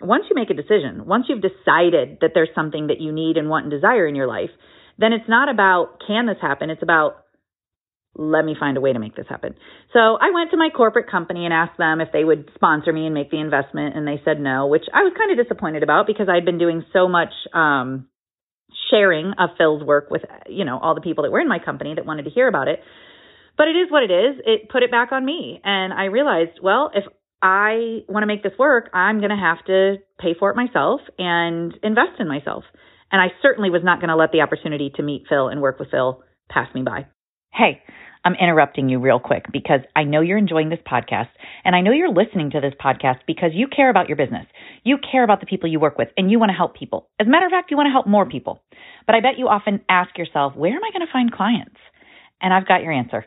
once 0.00 0.24
you 0.30 0.34
make 0.34 0.50
a 0.50 0.54
decision, 0.54 1.06
once 1.06 1.26
you've 1.28 1.42
decided 1.42 2.18
that 2.20 2.30
there's 2.34 2.48
something 2.54 2.86
that 2.86 3.00
you 3.00 3.12
need 3.12 3.36
and 3.36 3.48
want 3.48 3.64
and 3.64 3.70
desire 3.70 4.06
in 4.06 4.14
your 4.14 4.26
life, 4.26 4.50
then 4.98 5.12
it's 5.12 5.28
not 5.28 5.48
about 5.48 6.02
can 6.06 6.26
this 6.26 6.38
happen? 6.40 6.70
It's 6.70 6.82
about 6.82 7.24
let 8.16 8.44
me 8.44 8.56
find 8.58 8.76
a 8.76 8.80
way 8.80 8.92
to 8.92 8.98
make 8.98 9.14
this 9.14 9.26
happen. 9.28 9.54
So 9.92 10.00
I 10.00 10.30
went 10.34 10.50
to 10.50 10.56
my 10.56 10.70
corporate 10.76 11.08
company 11.08 11.44
and 11.44 11.54
asked 11.54 11.78
them 11.78 12.00
if 12.00 12.08
they 12.12 12.24
would 12.24 12.50
sponsor 12.54 12.92
me 12.92 13.06
and 13.06 13.14
make 13.14 13.30
the 13.30 13.38
investment, 13.38 13.96
and 13.96 14.06
they 14.06 14.20
said 14.24 14.40
no, 14.40 14.66
which 14.66 14.82
I 14.92 15.02
was 15.02 15.12
kind 15.16 15.30
of 15.30 15.44
disappointed 15.44 15.82
about 15.82 16.06
because 16.06 16.28
I'd 16.28 16.44
been 16.44 16.58
doing 16.58 16.84
so 16.92 17.08
much 17.08 17.32
um, 17.54 18.08
sharing 18.90 19.32
of 19.38 19.50
Phil's 19.56 19.84
work 19.84 20.10
with 20.10 20.22
you 20.48 20.64
know 20.64 20.78
all 20.78 20.94
the 20.94 21.00
people 21.00 21.24
that 21.24 21.30
were 21.30 21.40
in 21.40 21.48
my 21.48 21.58
company 21.58 21.94
that 21.94 22.06
wanted 22.06 22.24
to 22.24 22.30
hear 22.30 22.48
about 22.48 22.68
it. 22.68 22.80
But 23.60 23.68
it 23.68 23.76
is 23.76 23.90
what 23.90 24.02
it 24.02 24.10
is. 24.10 24.40
It 24.46 24.70
put 24.70 24.82
it 24.82 24.90
back 24.90 25.12
on 25.12 25.22
me. 25.22 25.60
And 25.62 25.92
I 25.92 26.04
realized, 26.04 26.60
well, 26.62 26.90
if 26.94 27.04
I 27.42 28.00
want 28.08 28.22
to 28.22 28.26
make 28.26 28.42
this 28.42 28.56
work, 28.58 28.88
I'm 28.94 29.18
going 29.18 29.28
to 29.28 29.36
have 29.36 29.62
to 29.66 29.96
pay 30.18 30.32
for 30.32 30.48
it 30.48 30.56
myself 30.56 31.02
and 31.18 31.74
invest 31.82 32.18
in 32.20 32.26
myself. 32.26 32.64
And 33.12 33.20
I 33.20 33.26
certainly 33.42 33.68
was 33.68 33.82
not 33.84 34.00
going 34.00 34.08
to 34.08 34.16
let 34.16 34.32
the 34.32 34.40
opportunity 34.40 34.90
to 34.96 35.02
meet 35.02 35.24
Phil 35.28 35.48
and 35.48 35.60
work 35.60 35.78
with 35.78 35.90
Phil 35.90 36.22
pass 36.48 36.74
me 36.74 36.80
by. 36.80 37.04
Hey, 37.52 37.82
I'm 38.24 38.32
interrupting 38.32 38.88
you 38.88 38.98
real 38.98 39.20
quick 39.20 39.44
because 39.52 39.80
I 39.94 40.04
know 40.04 40.22
you're 40.22 40.38
enjoying 40.38 40.70
this 40.70 40.80
podcast 40.90 41.28
and 41.62 41.76
I 41.76 41.82
know 41.82 41.92
you're 41.92 42.08
listening 42.08 42.52
to 42.52 42.62
this 42.62 42.72
podcast 42.82 43.18
because 43.26 43.50
you 43.52 43.66
care 43.68 43.90
about 43.90 44.08
your 44.08 44.16
business. 44.16 44.46
You 44.84 44.96
care 45.12 45.22
about 45.22 45.40
the 45.40 45.46
people 45.46 45.70
you 45.70 45.80
work 45.80 45.98
with 45.98 46.08
and 46.16 46.30
you 46.30 46.38
want 46.38 46.48
to 46.48 46.56
help 46.56 46.78
people. 46.78 47.10
As 47.20 47.26
a 47.26 47.30
matter 47.30 47.44
of 47.44 47.52
fact, 47.52 47.70
you 47.70 47.76
want 47.76 47.88
to 47.88 47.92
help 47.92 48.06
more 48.06 48.24
people. 48.24 48.62
But 49.04 49.16
I 49.16 49.20
bet 49.20 49.36
you 49.36 49.48
often 49.48 49.82
ask 49.86 50.16
yourself, 50.16 50.56
where 50.56 50.72
am 50.72 50.82
I 50.82 50.96
going 50.96 51.06
to 51.06 51.12
find 51.12 51.30
clients? 51.30 51.76
And 52.40 52.54
I've 52.54 52.66
got 52.66 52.82
your 52.82 52.92
answer. 52.92 53.26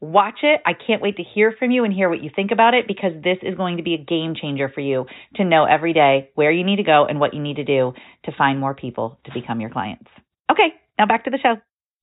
Watch 0.00 0.38
it. 0.42 0.62
I 0.64 0.72
can't 0.72 1.02
wait 1.02 1.18
to 1.18 1.22
hear 1.22 1.54
from 1.58 1.70
you 1.70 1.84
and 1.84 1.92
hear 1.92 2.08
what 2.08 2.22
you 2.22 2.30
think 2.34 2.52
about 2.52 2.72
it 2.72 2.86
because 2.88 3.12
this 3.22 3.36
is 3.42 3.54
going 3.54 3.76
to 3.76 3.82
be 3.82 3.94
a 3.94 3.98
game 3.98 4.34
changer 4.40 4.70
for 4.74 4.80
you 4.80 5.04
to 5.36 5.44
know 5.44 5.64
every 5.64 5.92
day 5.92 6.30
where 6.34 6.50
you 6.50 6.64
need 6.64 6.76
to 6.76 6.82
go 6.82 7.04
and 7.04 7.20
what 7.20 7.34
you 7.34 7.42
need 7.42 7.56
to 7.56 7.64
do 7.64 7.92
to 8.24 8.32
find 8.36 8.58
more 8.58 8.74
people 8.74 9.18
to 9.26 9.32
become 9.34 9.60
your 9.60 9.68
clients. 9.68 10.08
Okay, 10.50 10.72
now 10.98 11.04
back 11.06 11.24
to 11.24 11.30
the 11.30 11.38
show. 11.38 11.56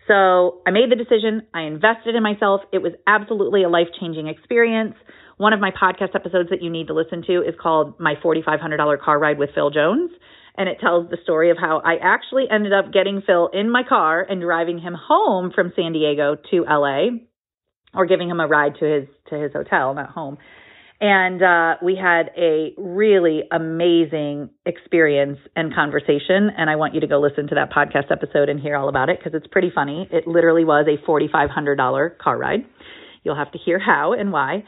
So 0.07 0.61
I 0.67 0.71
made 0.71 0.91
the 0.91 0.95
decision. 0.95 1.47
I 1.55 1.63
invested 1.63 2.13
in 2.13 2.21
myself. 2.21 2.61
It 2.71 2.83
was 2.83 2.93
absolutely 3.07 3.63
a 3.63 3.69
life 3.69 3.87
changing 3.99 4.27
experience. 4.27 4.93
One 5.37 5.53
of 5.53 5.59
my 5.59 5.71
podcast 5.71 6.15
episodes 6.15 6.49
that 6.51 6.61
you 6.61 6.69
need 6.69 6.87
to 6.87 6.93
listen 6.93 7.23
to 7.27 7.41
is 7.41 7.55
called 7.61 7.99
My 7.99 8.13
$4,500 8.23 9.01
Car 9.01 9.19
Ride 9.19 9.39
with 9.39 9.49
Phil 9.55 9.71
Jones. 9.71 10.11
And 10.55 10.69
it 10.69 10.77
tells 10.79 11.09
the 11.09 11.17
story 11.23 11.51
of 11.51 11.57
how 11.59 11.81
I 11.83 11.97
actually 12.01 12.45
ended 12.49 12.73
up 12.73 12.93
getting 12.93 13.21
Phil 13.25 13.49
in 13.53 13.69
my 13.69 13.83
car 13.87 14.25
and 14.27 14.41
driving 14.41 14.79
him 14.79 14.95
home 14.97 15.51
from 15.53 15.73
San 15.75 15.93
Diego 15.93 16.35
to 16.51 16.63
LA 16.63 17.26
or 17.97 18.05
giving 18.05 18.29
him 18.29 18.39
a 18.39 18.47
ride 18.47 18.75
to 18.79 18.85
his 18.85 19.07
to 19.29 19.35
his 19.37 19.51
hotel, 19.51 19.93
not 19.93 20.09
home. 20.11 20.37
And 20.99 21.43
uh, 21.43 21.75
we 21.83 21.95
had 21.95 22.31
a 22.35 22.73
really 22.75 23.43
amazing 23.51 24.49
experience 24.65 25.37
and 25.55 25.73
conversation. 25.73 26.49
And 26.57 26.69
I 26.69 26.75
want 26.75 26.95
you 26.95 27.01
to 27.01 27.07
go 27.07 27.19
listen 27.19 27.47
to 27.49 27.55
that 27.55 27.71
podcast 27.71 28.11
episode 28.11 28.49
and 28.49 28.59
hear 28.59 28.75
all 28.75 28.89
about 28.89 29.09
it 29.09 29.19
because 29.19 29.37
it's 29.37 29.45
pretty 29.51 29.71
funny. 29.73 30.07
It 30.11 30.27
literally 30.27 30.65
was 30.65 30.87
a 30.87 30.97
$4,500 31.07 32.17
car 32.17 32.37
ride. 32.37 32.65
You'll 33.23 33.35
have 33.35 33.51
to 33.51 33.59
hear 33.63 33.77
how 33.77 34.13
and 34.13 34.31
why. 34.31 34.63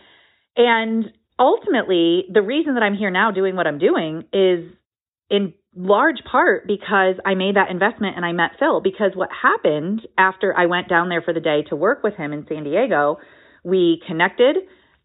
And 0.56 1.06
ultimately, 1.40 2.26
the 2.32 2.44
reason 2.44 2.76
that 2.76 2.84
I'm 2.84 2.96
here 2.96 3.10
now 3.10 3.32
doing 3.32 3.56
what 3.56 3.66
I'm 3.66 3.80
doing 3.80 4.26
is 4.32 4.72
in 5.32 5.54
large 5.76 6.18
part 6.30 6.68
because 6.68 7.16
I 7.26 7.36
made 7.36 7.56
that 7.56 7.70
investment 7.70 8.16
and 8.16 8.26
I 8.26 8.32
met 8.32 8.52
Phil. 8.60 8.82
Because 8.82 9.12
what 9.16 9.30
happened 9.30 10.02
after 10.18 10.56
I 10.56 10.66
went 10.66 10.90
down 10.90 11.10
there 11.10 11.22
for 11.22 11.34
the 11.34 11.40
day 11.40 11.64
to 11.70 11.76
work 11.76 12.04
with 12.04 12.16
him 12.16 12.34
in 12.34 12.46
San 12.48 12.64
Diego, 12.64 13.18
we 13.64 14.02
connected 14.08 14.58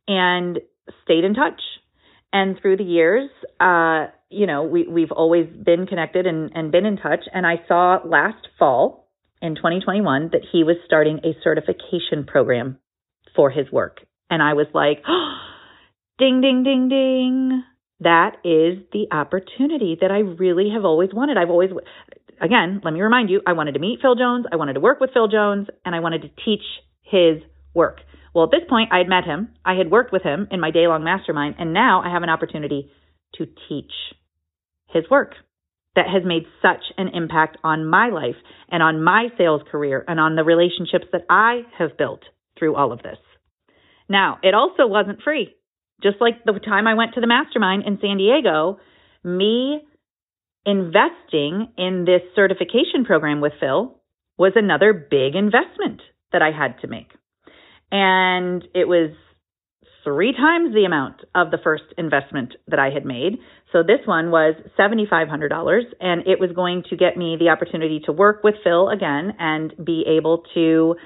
and 0.08 0.58
stayed 1.04 1.24
in 1.24 1.34
touch. 1.34 1.60
And 2.32 2.58
through 2.60 2.78
the 2.78 2.84
years, 2.84 3.30
uh, 3.60 4.06
you 4.28 4.46
know, 4.46 4.64
we, 4.64 4.86
we've 4.88 5.12
always 5.12 5.46
been 5.46 5.86
connected 5.86 6.26
and, 6.26 6.50
and 6.54 6.72
been 6.72 6.86
in 6.86 6.96
touch. 6.96 7.20
And 7.32 7.46
I 7.46 7.56
saw 7.68 7.98
last 8.04 8.48
fall 8.58 9.08
in 9.40 9.54
2021 9.54 10.30
that 10.32 10.40
he 10.50 10.64
was 10.64 10.76
starting 10.86 11.18
a 11.18 11.36
certification 11.44 12.24
program 12.26 12.78
for 13.36 13.50
his 13.50 13.70
work. 13.70 14.00
And 14.30 14.42
I 14.42 14.54
was 14.54 14.66
like, 14.74 15.04
ding, 16.18 16.40
ding, 16.40 16.64
ding, 16.64 16.88
ding 16.88 17.64
that 18.00 18.36
is 18.44 18.82
the 18.92 19.06
opportunity 19.12 19.96
that 20.00 20.10
I 20.10 20.18
really 20.18 20.70
have 20.74 20.84
always 20.84 21.10
wanted. 21.12 21.36
I've 21.36 21.50
always, 21.50 21.70
again, 22.40 22.80
let 22.84 22.92
me 22.92 23.00
remind 23.00 23.30
you, 23.30 23.40
I 23.46 23.52
wanted 23.52 23.72
to 23.72 23.80
meet 23.80 24.00
Phil 24.02 24.16
Jones, 24.16 24.46
I 24.50 24.56
wanted 24.56 24.74
to 24.74 24.80
work 24.80 25.00
with 25.00 25.10
Phil 25.14 25.28
Jones, 25.28 25.68
and 25.84 25.94
I 25.94 26.00
wanted 26.00 26.22
to 26.22 26.28
teach 26.44 26.64
his 27.02 27.42
work. 27.74 27.98
Well, 28.34 28.44
at 28.44 28.50
this 28.50 28.68
point, 28.68 28.90
I 28.92 28.98
had 28.98 29.08
met 29.08 29.24
him, 29.24 29.50
I 29.64 29.74
had 29.74 29.90
worked 29.90 30.12
with 30.12 30.22
him 30.22 30.48
in 30.50 30.60
my 30.60 30.70
day 30.70 30.86
long 30.86 31.04
mastermind, 31.04 31.56
and 31.58 31.72
now 31.72 32.02
I 32.04 32.12
have 32.12 32.22
an 32.22 32.30
opportunity 32.30 32.90
to 33.36 33.46
teach 33.68 33.92
his 34.88 35.04
work 35.10 35.34
that 35.96 36.06
has 36.12 36.24
made 36.24 36.44
such 36.60 36.82
an 36.98 37.08
impact 37.14 37.56
on 37.62 37.86
my 37.86 38.08
life 38.08 38.34
and 38.68 38.82
on 38.82 39.02
my 39.02 39.28
sales 39.38 39.62
career 39.70 40.04
and 40.08 40.18
on 40.18 40.34
the 40.34 40.42
relationships 40.42 41.06
that 41.12 41.24
I 41.30 41.62
have 41.78 41.96
built 41.96 42.22
through 42.58 42.74
all 42.74 42.92
of 42.92 43.02
this. 43.02 43.18
Now, 44.08 44.38
it 44.42 44.54
also 44.54 44.86
wasn't 44.86 45.22
free. 45.22 45.54
Just 46.02 46.16
like 46.20 46.44
the 46.44 46.52
time 46.52 46.86
I 46.86 46.94
went 46.94 47.14
to 47.14 47.20
the 47.20 47.26
mastermind 47.26 47.84
in 47.86 47.98
San 48.00 48.18
Diego, 48.18 48.78
me 49.22 49.80
investing 50.66 51.68
in 51.76 52.04
this 52.04 52.22
certification 52.34 53.04
program 53.04 53.40
with 53.40 53.52
Phil 53.60 54.00
was 54.38 54.52
another 54.56 54.92
big 54.92 55.34
investment 55.34 56.00
that 56.32 56.42
I 56.42 56.50
had 56.50 56.80
to 56.80 56.88
make. 56.88 57.08
And 57.92 58.64
it 58.74 58.88
was 58.88 59.10
three 60.02 60.32
times 60.32 60.74
the 60.74 60.84
amount 60.84 61.22
of 61.34 61.50
the 61.50 61.58
first 61.62 61.84
investment 61.96 62.54
that 62.68 62.78
I 62.78 62.90
had 62.90 63.04
made. 63.04 63.38
So 63.72 63.82
this 63.82 64.00
one 64.04 64.30
was 64.30 64.54
$7,500 64.78 65.82
and 66.00 66.26
it 66.26 66.38
was 66.38 66.50
going 66.54 66.84
to 66.90 66.96
get 66.96 67.16
me 67.16 67.36
the 67.38 67.48
opportunity 67.48 68.00
to 68.06 68.12
work 68.12 68.44
with 68.44 68.54
Phil 68.62 68.88
again 68.90 69.34
and 69.38 69.72
be 69.82 70.04
able 70.06 70.44
to 70.54 70.96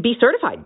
be 0.00 0.14
certified 0.20 0.64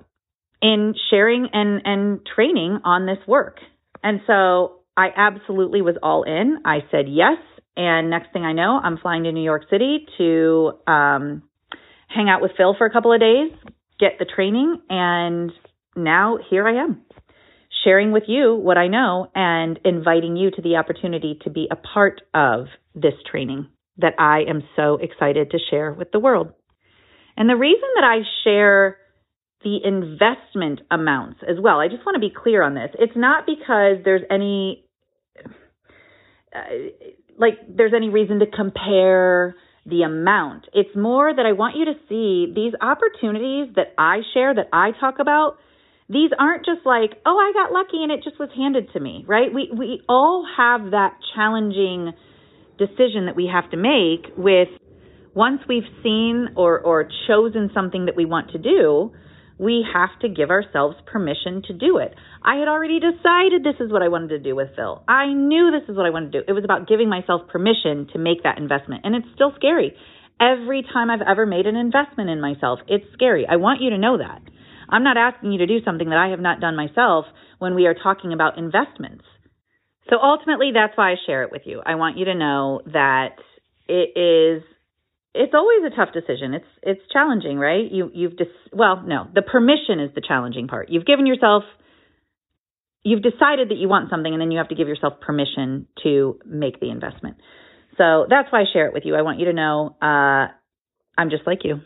in 0.63 0.95
sharing 1.11 1.49
and, 1.53 1.83
and 1.85 2.21
training 2.35 2.79
on 2.85 3.05
this 3.05 3.19
work. 3.27 3.59
And 4.03 4.21
so 4.27 4.81
I 4.97 5.09
absolutely 5.15 5.83
was 5.83 5.97
all 6.03 6.23
in. 6.23 6.59
I 6.65 6.79
said 6.91 7.07
yes. 7.09 7.39
And 7.77 8.11
next 8.11 8.33
thing 8.33 8.45
I 8.45 8.53
know, 8.53 8.81
I'm 8.83 8.99
flying 8.99 9.25
to 9.25 9.33
New 9.33 9.43
York 9.43 9.65
City 9.71 10.07
to 10.19 10.73
um, 10.87 11.43
hang 12.09 12.29
out 12.29 12.43
with 12.43 12.53
Phil 12.57 12.75
for 12.77 12.87
a 12.87 12.93
couple 12.93 13.13
of 13.13 13.21
days, 13.21 13.51
get 13.99 14.13
the 14.19 14.27
training, 14.27 14.81
and 14.89 15.51
now 15.97 16.39
here 16.51 16.69
I 16.69 16.83
am 16.85 17.03
sharing 17.85 18.13
with 18.13 18.25
you 18.27 18.55
what 18.55 18.79
I 18.79 18.89
know 18.89 19.31
and 19.35 19.79
inviting 19.85 20.37
you 20.37 20.51
to 20.53 20.63
the 20.63 20.77
opportunity 20.77 21.39
to 21.43 21.51
be 21.51 21.69
a 21.71 21.77
part 21.77 22.21
of 22.35 22.67
this 22.95 23.15
training 23.31 23.67
that 23.99 24.15
I 24.19 24.43
am 24.49 24.63
so 24.77 24.97
excited 24.97 25.51
to 25.51 25.59
share 25.71 25.93
with 25.93 26.13
the 26.13 26.19
world. 26.19 26.53
And 27.37 27.49
the 27.49 27.57
reason 27.57 27.89
that 27.97 28.05
I 28.05 28.19
share 28.45 28.99
the 29.65 29.79
investment 29.85 30.81
amounts 30.91 31.41
as 31.49 31.57
well. 31.61 31.81
I 31.81 31.89
just 31.89 32.05
want 32.05 32.17
to 32.17 32.21
be 32.21 32.33
clear 32.35 32.63
on 32.63 32.75
this. 32.75 32.91
It's 32.99 33.17
not 33.17 33.47
because 33.47 34.05
there's 34.05 34.23
any 34.31 34.85
uh, 36.55 36.61
like 37.39 37.55
there's 37.69 37.93
any 37.97 38.09
reason 38.09 38.41
to 38.41 38.47
compare 38.47 39.55
the 39.87 40.03
amount. 40.03 40.67
It's 40.73 40.95
more 40.95 41.35
that 41.35 41.45
I 41.45 41.53
want 41.53 41.77
you 41.77 41.87
to 41.87 41.95
see 42.09 42.53
these 42.55 42.73
opportunities 42.81 43.75
that 43.75 43.95
I 43.99 44.21
share 44.35 44.55
that 44.55 44.69
I 44.73 44.93
talk 45.01 45.17
about. 45.19 45.57
These 46.09 46.31
aren't 46.39 46.65
just 46.65 46.85
like, 46.85 47.19
"Oh, 47.25 47.39
I 47.39 47.53
got 47.55 47.73
lucky 47.73 48.03
and 48.03 48.13
it 48.13 48.23
just 48.23 48.39
was 48.39 48.51
handed 48.55 48.93
to 48.93 49.01
me," 49.01 49.25
right? 49.27 49.53
We 49.53 49.71
we 49.77 50.03
all 50.09 50.47
have 50.57 50.91
that 50.91 51.17
challenging 51.35 52.13
decision 52.79 53.27
that 53.27 53.37
we 53.37 53.47
have 53.53 53.71
to 53.71 53.77
make 53.77 54.33
with 54.37 54.69
once 55.35 55.63
we've 55.69 55.89
seen 56.03 56.51
or 56.57 56.81
or 56.81 57.09
chosen 57.27 57.71
something 57.73 58.07
that 58.07 58.17
we 58.17 58.25
want 58.25 58.51
to 58.51 58.59
do, 58.59 59.13
we 59.59 59.85
have 59.93 60.11
to 60.21 60.29
give 60.29 60.51
ourselves 60.51 60.97
permission 61.07 61.63
to 61.69 61.73
do 61.73 61.99
it. 61.99 62.15
I 62.43 62.57
had 62.57 62.69
already 62.69 62.99
decided 63.01 63.63
this 63.63 63.81
is 63.81 63.93
what 63.93 64.03
I 64.03 64.09
wanted 64.09 64.29
to 64.29 64.39
do 64.39 64.57
with 64.57 64.69
Phil. 64.77 65.03
I 65.07 65.33
knew 65.33 65.71
this 65.71 65.89
is 65.89 65.97
what 65.97 66.07
I 66.07 66.11
wanted 66.11 66.33
to 66.33 66.41
do. 66.41 66.45
It 66.49 66.53
was 66.53 66.65
about 66.65 66.89
giving 66.89 67.09
myself 67.09 67.49
permission 67.49 68.09
to 68.13 68.19
make 68.19 68.43
that 68.43 68.59
investment. 68.59 69.03
And 69.05 69.15
it's 69.15 69.29
still 69.35 69.53
scary. 69.57 69.95
Every 70.41 70.83
time 70.83 71.11
I've 71.11 71.27
ever 71.27 71.47
made 71.47 71.67
an 71.67 71.77
investment 71.77 72.31
in 72.31 72.41
myself, 72.41 72.81
it's 72.89 73.05
scary. 73.13 73.47
I 73.49 73.57
want 73.57 73.81
you 73.81 73.91
to 73.91 73.99
know 73.99 74.19
that. 74.19 74.43
I'm 74.89 75.05
not 75.05 75.17
asking 75.17 75.53
you 75.53 75.59
to 75.59 75.67
do 75.67 75.85
something 75.85 76.09
that 76.11 76.19
I 76.19 76.31
have 76.31 76.41
not 76.41 76.61
done 76.61 76.77
myself 76.77 77.27
when 77.59 77.75
we 77.75 77.87
are 77.87 77.95
talking 77.95 78.33
about 78.33 78.59
investments. 78.59 79.25
So 80.11 80.17
ultimately, 80.21 80.73
that's 80.75 80.97
why 80.97 81.13
I 81.13 81.15
share 81.27 81.45
it 81.45 81.53
with 81.53 81.63
you. 81.65 81.81
I 81.85 81.95
want 81.95 82.19
you 82.19 82.25
to 82.27 82.35
know 82.35 82.83
that 82.87 83.37
it 83.89 84.19
is 84.19 84.63
it's 85.35 85.55
always 85.55 85.81
a 85.87 85.97
tough 85.97 86.13
decision. 86.13 86.55
It's 86.55 86.67
it's 86.83 87.01
challenging, 87.13 87.59
right? 87.59 87.91
You 87.91 88.11
you've 88.13 88.37
just 88.37 88.51
well, 88.73 89.03
no, 89.07 89.29
the 89.35 89.43
permission 89.43 90.01
is 90.01 90.11
the 90.15 90.23
challenging 90.27 90.69
part. 90.69 90.91
You've 90.91 91.07
given 91.07 91.27
yourself 91.27 91.65
you've 93.05 93.23
decided 93.23 93.69
that 93.71 93.77
you 93.77 93.89
want 93.89 94.11
something 94.11 94.33
and 94.33 94.41
then 94.41 94.51
you 94.51 94.59
have 94.59 94.69
to 94.69 94.75
give 94.75 94.89
yourself 94.89 95.15
permission 95.21 95.87
to 96.03 96.39
make 96.47 96.79
the 96.81 96.91
investment. 96.91 97.37
So 97.99 98.27
that's 98.31 98.51
why 98.53 98.61
I 98.61 98.65
share 98.73 98.87
it 98.87 98.93
with 98.93 99.05
you. 99.05 99.17
I 99.17 99.23
want 99.23 99.41
you 99.41 99.47
to 99.47 99.53
know 99.53 99.97
uh, 100.01 100.47
I'm 101.19 101.31
just 101.31 101.47
like 101.47 101.61
you. 101.65 101.81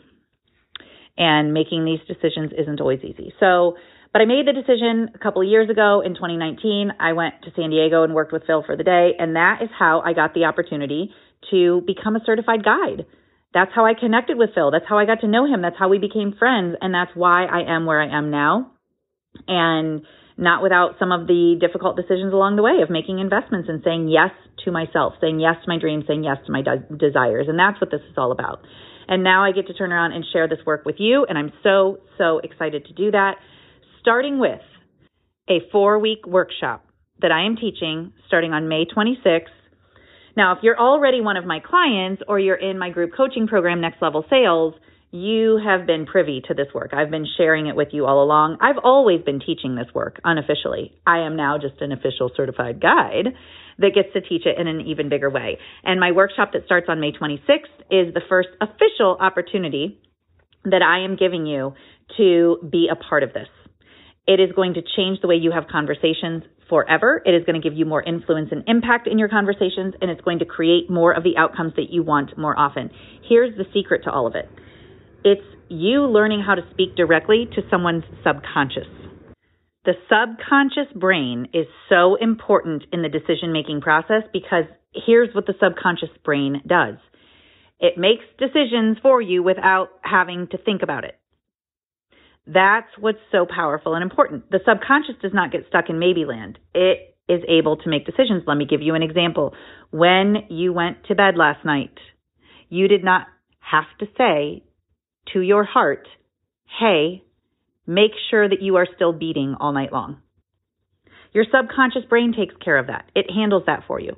And 1.17 1.53
making 1.53 1.85
these 1.85 1.99
decisions 2.07 2.51
isn't 2.55 2.79
always 2.79 2.99
easy. 3.03 3.33
So 3.39 3.75
But 4.13 4.21
I 4.21 4.25
made 4.25 4.45
the 4.47 4.53
decision 4.53 5.09
a 5.15 5.17
couple 5.17 5.41
of 5.41 5.47
years 5.47 5.69
ago 5.69 6.01
in 6.05 6.13
2019. 6.13 6.91
I 6.99 7.13
went 7.13 7.35
to 7.43 7.51
San 7.55 7.71
Diego 7.71 8.03
and 8.03 8.13
worked 8.13 8.31
with 8.31 8.43
Phil 8.45 8.63
for 8.65 8.75
the 8.77 8.83
day, 8.83 9.11
and 9.17 9.35
that 9.35 9.59
is 9.63 9.69
how 9.77 10.01
I 10.01 10.13
got 10.13 10.33
the 10.33 10.45
opportunity 10.45 11.11
to 11.51 11.81
become 11.87 12.15
a 12.15 12.19
certified 12.25 12.63
guide. 12.63 13.05
That's 13.57 13.71
how 13.73 13.87
I 13.87 13.95
connected 13.99 14.37
with 14.37 14.51
Phil. 14.53 14.69
That's 14.69 14.85
how 14.87 14.99
I 14.99 15.05
got 15.05 15.21
to 15.21 15.27
know 15.27 15.47
him. 15.47 15.63
That's 15.63 15.79
how 15.79 15.89
we 15.89 15.97
became 15.97 16.35
friends, 16.37 16.75
and 16.79 16.93
that's 16.93 17.09
why 17.15 17.45
I 17.45 17.73
am 17.73 17.87
where 17.87 17.99
I 17.99 18.15
am 18.15 18.29
now. 18.29 18.69
And 19.47 20.03
not 20.37 20.61
without 20.61 20.97
some 20.99 21.11
of 21.11 21.25
the 21.25 21.57
difficult 21.59 21.95
decisions 21.95 22.33
along 22.33 22.55
the 22.55 22.61
way 22.61 22.83
of 22.83 22.91
making 22.91 23.17
investments 23.17 23.67
and 23.67 23.81
saying 23.83 24.09
yes 24.09 24.29
to 24.63 24.69
myself, 24.69 25.13
saying 25.19 25.39
yes 25.39 25.55
to 25.65 25.67
my 25.67 25.79
dreams, 25.79 26.03
saying 26.07 26.23
yes 26.23 26.37
to 26.45 26.51
my 26.51 26.61
de- 26.61 26.85
desires. 26.97 27.47
And 27.49 27.57
that's 27.57 27.81
what 27.81 27.89
this 27.89 28.01
is 28.01 28.15
all 28.15 28.31
about. 28.31 28.61
And 29.07 29.23
now 29.23 29.43
I 29.43 29.53
get 29.53 29.65
to 29.65 29.73
turn 29.73 29.91
around 29.91 30.11
and 30.11 30.23
share 30.31 30.47
this 30.47 30.59
work 30.63 30.85
with 30.85 30.97
you. 30.99 31.25
And 31.27 31.35
I'm 31.35 31.51
so, 31.63 31.97
so 32.19 32.37
excited 32.37 32.85
to 32.85 32.93
do 32.93 33.09
that. 33.09 33.37
Starting 34.01 34.37
with 34.37 34.61
a 35.49 35.65
four 35.71 35.97
week 35.97 36.27
workshop 36.27 36.85
that 37.23 37.31
I 37.31 37.47
am 37.47 37.55
teaching 37.55 38.13
starting 38.27 38.53
on 38.53 38.69
May 38.69 38.85
26th. 38.85 39.49
Now, 40.37 40.51
if 40.51 40.59
you're 40.61 40.79
already 40.79 41.19
one 41.19 41.35
of 41.35 41.47
my 41.47 41.59
clients 41.59 42.21
or 42.27 42.37
you're 42.37 42.55
in 42.55 42.77
my 42.77 42.91
group 42.91 43.09
coaching 43.17 43.47
program, 43.47 43.81
Next 43.81 43.99
Level 44.03 44.23
Sales, 44.29 44.75
you 45.09 45.59
have 45.65 45.87
been 45.87 46.05
privy 46.05 46.43
to 46.47 46.53
this 46.53 46.67
work. 46.75 46.91
I've 46.93 47.09
been 47.09 47.25
sharing 47.37 47.65
it 47.65 47.75
with 47.75 47.87
you 47.91 48.05
all 48.05 48.23
along. 48.23 48.57
I've 48.61 48.77
always 48.83 49.23
been 49.23 49.39
teaching 49.39 49.73
this 49.73 49.87
work 49.95 50.19
unofficially. 50.23 50.93
I 51.07 51.21
am 51.21 51.37
now 51.37 51.57
just 51.57 51.81
an 51.81 51.91
official 51.91 52.29
certified 52.37 52.79
guide 52.79 53.33
that 53.79 53.95
gets 53.95 54.13
to 54.13 54.21
teach 54.21 54.45
it 54.45 54.59
in 54.59 54.67
an 54.67 54.81
even 54.81 55.09
bigger 55.09 55.31
way. 55.31 55.57
And 55.83 55.99
my 55.99 56.11
workshop 56.11 56.51
that 56.53 56.65
starts 56.65 56.85
on 56.87 56.99
May 56.99 57.13
26th 57.13 57.73
is 57.89 58.13
the 58.13 58.21
first 58.29 58.49
official 58.61 59.17
opportunity 59.19 59.99
that 60.65 60.83
I 60.83 61.03
am 61.03 61.15
giving 61.15 61.47
you 61.47 61.73
to 62.17 62.57
be 62.71 62.89
a 62.91 62.95
part 62.95 63.23
of 63.23 63.33
this. 63.33 63.47
It 64.27 64.39
is 64.39 64.51
going 64.55 64.75
to 64.75 64.81
change 64.95 65.19
the 65.21 65.27
way 65.27 65.35
you 65.35 65.51
have 65.51 65.63
conversations 65.67 66.43
forever. 66.69 67.21
It 67.25 67.31
is 67.31 67.43
going 67.45 67.59
to 67.59 67.69
give 67.69 67.77
you 67.77 67.85
more 67.85 68.03
influence 68.03 68.49
and 68.51 68.63
impact 68.67 69.07
in 69.07 69.17
your 69.17 69.29
conversations, 69.29 69.95
and 70.01 70.11
it's 70.11 70.21
going 70.21 70.39
to 70.39 70.45
create 70.45 70.89
more 70.89 71.11
of 71.11 71.23
the 71.23 71.37
outcomes 71.37 71.73
that 71.75 71.89
you 71.89 72.03
want 72.03 72.37
more 72.37 72.57
often. 72.57 72.89
Here's 73.27 73.55
the 73.57 73.65
secret 73.73 74.03
to 74.03 74.11
all 74.11 74.27
of 74.27 74.35
it 74.35 74.49
it's 75.23 75.41
you 75.69 76.05
learning 76.05 76.43
how 76.45 76.55
to 76.55 76.61
speak 76.71 76.95
directly 76.95 77.47
to 77.55 77.61
someone's 77.69 78.03
subconscious. 78.23 78.87
The 79.85 79.93
subconscious 80.09 80.91
brain 80.95 81.47
is 81.53 81.65
so 81.89 82.15
important 82.15 82.83
in 82.91 83.01
the 83.01 83.09
decision 83.09 83.53
making 83.53 83.81
process 83.81 84.23
because 84.33 84.65
here's 84.93 85.33
what 85.33 85.45
the 85.45 85.55
subconscious 85.61 86.09
brain 86.23 86.61
does 86.67 86.95
it 87.79 87.97
makes 87.97 88.23
decisions 88.39 88.97
for 89.01 89.21
you 89.21 89.43
without 89.43 89.89
having 90.01 90.47
to 90.51 90.57
think 90.57 90.81
about 90.81 91.03
it. 91.03 91.16
That's 92.47 92.87
what's 92.97 93.19
so 93.31 93.45
powerful 93.45 93.93
and 93.93 94.03
important. 94.03 94.49
The 94.49 94.59
subconscious 94.65 95.15
does 95.21 95.33
not 95.33 95.51
get 95.51 95.65
stuck 95.67 95.89
in 95.89 95.99
maybe 95.99 96.25
land. 96.25 96.57
It 96.73 97.15
is 97.27 97.41
able 97.47 97.75
to 97.77 97.89
make 97.89 98.05
decisions. 98.05 98.43
Let 98.47 98.55
me 98.55 98.65
give 98.65 98.81
you 98.81 98.95
an 98.95 99.03
example. 99.03 99.53
When 99.91 100.35
you 100.49 100.71
went 100.71 101.05
to 101.07 101.15
bed 101.15 101.35
last 101.35 101.65
night, 101.65 101.97
you 102.69 102.87
did 102.87 103.03
not 103.03 103.27
have 103.59 103.85
to 103.99 104.05
say 104.17 104.63
to 105.33 105.41
your 105.41 105.65
heart, 105.65 106.07
hey, 106.79 107.23
make 107.85 108.11
sure 108.31 108.47
that 108.47 108.61
you 108.61 108.77
are 108.77 108.87
still 108.95 109.11
beating 109.11 109.55
all 109.59 109.73
night 109.73 109.91
long. 109.91 110.21
Your 111.33 111.45
subconscious 111.45 112.05
brain 112.09 112.33
takes 112.37 112.55
care 112.63 112.77
of 112.77 112.87
that. 112.87 113.11
It 113.13 113.29
handles 113.29 113.63
that 113.67 113.83
for 113.87 113.99
you. 113.99 114.15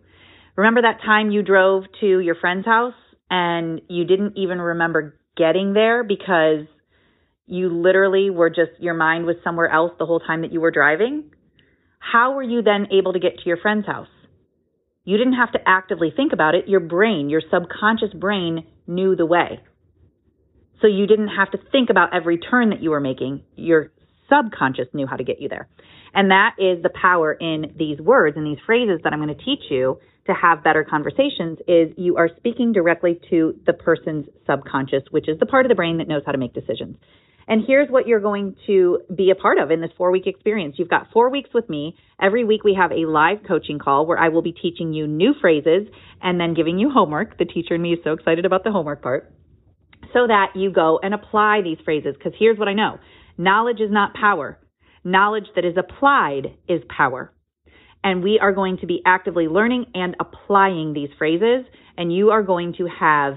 Remember 0.56 0.82
that 0.84 1.02
time 1.04 1.32
you 1.32 1.42
drove 1.42 1.84
to 2.02 2.20
your 2.20 2.36
friend's 2.36 2.66
house 2.66 2.94
and 3.30 3.82
you 3.90 4.06
didn't 4.06 4.38
even 4.38 4.60
remember 4.60 5.20
getting 5.36 5.74
there 5.74 6.04
because 6.04 6.68
you 7.50 7.70
literally 7.70 8.30
were 8.30 8.50
just, 8.50 8.72
your 8.80 8.94
mind 8.94 9.26
was 9.26 9.36
somewhere 9.44 9.70
else 9.70 9.92
the 9.98 10.06
whole 10.06 10.20
time 10.20 10.42
that 10.42 10.54
you 10.54 10.62
were 10.62 10.72
driving? 10.72 11.32
How 12.00 12.34
were 12.34 12.44
you 12.44 12.62
then 12.62 12.88
able 12.92 13.14
to 13.14 13.20
get 13.20 13.40
to 13.40 13.46
your 13.46 13.58
friend's 13.58 13.86
house? 13.86 14.08
You 15.04 15.18
didn't 15.18 15.34
have 15.34 15.52
to 15.54 15.60
actively 15.66 16.14
think 16.16 16.34
about 16.34 16.56
it. 16.56 16.68
Your 16.68 16.80
brain, 16.80 17.30
your 17.30 17.42
subconscious 17.52 18.14
brain 18.14 18.66
knew 18.88 19.16
the 19.16 19.26
way. 19.26 19.60
So 20.82 20.88
you 20.88 21.08
didn't 21.08 21.30
have 21.30 21.52
to 21.52 21.58
think 21.72 21.90
about 21.90 22.14
every 22.14 22.38
turn 22.38 22.70
that 22.70 22.82
you 22.82 22.92
were 22.92 23.00
making. 23.00 23.42
Your 23.56 23.92
subconscious 24.30 24.88
knew 24.94 25.08
how 25.08 25.16
to 25.16 25.24
get 25.24 25.42
you 25.42 25.50
there. 25.50 25.68
And 26.14 26.32
that 26.32 26.56
is 26.58 26.82
the 26.82 26.90
power 26.90 27.34
in 27.34 27.74
these 27.78 28.00
words 28.00 28.38
and 28.38 28.46
these 28.46 28.64
phrases 28.66 29.02
that 29.04 29.14
I'm 29.14 29.20
going 29.20 29.36
to 29.36 29.44
teach 29.44 29.64
you 29.70 30.00
to 30.28 30.34
have 30.34 30.64
better 30.64 30.86
conversations 30.88 31.60
is 31.68 31.92
you 31.98 32.18
are 32.18 32.30
speaking 32.38 32.72
directly 32.72 33.20
to 33.30 33.56
the 33.66 33.74
person's 33.74 34.26
subconscious, 34.46 35.04
which 35.12 35.28
is 35.28 35.40
the 35.40 35.46
part 35.46 35.66
of 35.66 35.70
the 35.70 35.76
brain 35.76 35.98
that 35.98 36.08
knows 36.08 36.22
how 36.26 36.32
to 36.32 36.38
make 36.38 36.54
decisions. 36.54 36.98
And 37.50 37.64
here's 37.66 37.90
what 37.90 38.06
you're 38.08 38.20
going 38.20 38.56
to 38.68 39.00
be 39.14 39.32
a 39.32 39.36
part 39.36 39.58
of 39.58 39.72
in 39.72 39.82
this 39.82 39.90
four 39.98 40.12
week 40.12 40.28
experience. 40.28 40.76
You've 40.78 40.88
got 40.88 41.08
four 41.12 41.32
weeks 41.32 41.50
with 41.52 41.68
me. 41.68 41.96
Every 42.22 42.46
week 42.46 42.64
we 42.64 42.76
have 42.80 42.92
a 42.92 43.10
live 43.10 43.40
coaching 43.48 43.80
call 43.80 44.06
where 44.06 44.20
I 44.20 44.30
will 44.30 44.44
be 44.44 44.52
teaching 44.52 44.94
you 44.94 45.08
new 45.08 45.34
phrases 45.42 45.88
and 46.22 46.40
then 46.40 46.54
giving 46.54 46.78
you 46.78 46.92
homework. 46.92 47.40
The 47.40 47.46
teacher 47.46 47.74
and 47.74 47.82
me 47.82 47.94
is 47.94 48.00
so 48.04 48.14
excited 48.14 48.46
about 48.46 48.64
the 48.64 48.72
homework 48.72 49.02
part 49.02 49.34
so 50.14 50.28
that 50.28 50.52
you 50.56 50.72
go 50.72 51.00
and 51.02 51.12
apply 51.12 51.62
these 51.64 51.80
phrases. 51.84 52.14
Because 52.16 52.34
here's 52.38 52.60
what 52.60 52.68
I 52.68 52.74
know 52.74 53.00
knowledge 53.36 53.80
is 53.82 53.90
not 53.90 54.14
power, 54.14 54.60
knowledge 55.04 55.48
that 55.56 55.66
is 55.66 55.76
applied 55.76 56.54
is 56.68 56.82
power. 56.96 57.34
And 58.04 58.24
we 58.24 58.40
are 58.40 58.54
going 58.54 58.78
to 58.78 58.86
be 58.86 59.02
actively 59.08 59.48
learning 59.48 59.88
and 59.96 60.16
applying 60.20 60.94
these 60.94 61.10
phrases, 61.18 61.66
and 61.98 62.16
you 62.16 62.30
are 62.30 62.44
going 62.44 62.76
to 62.78 62.88
have 62.88 63.34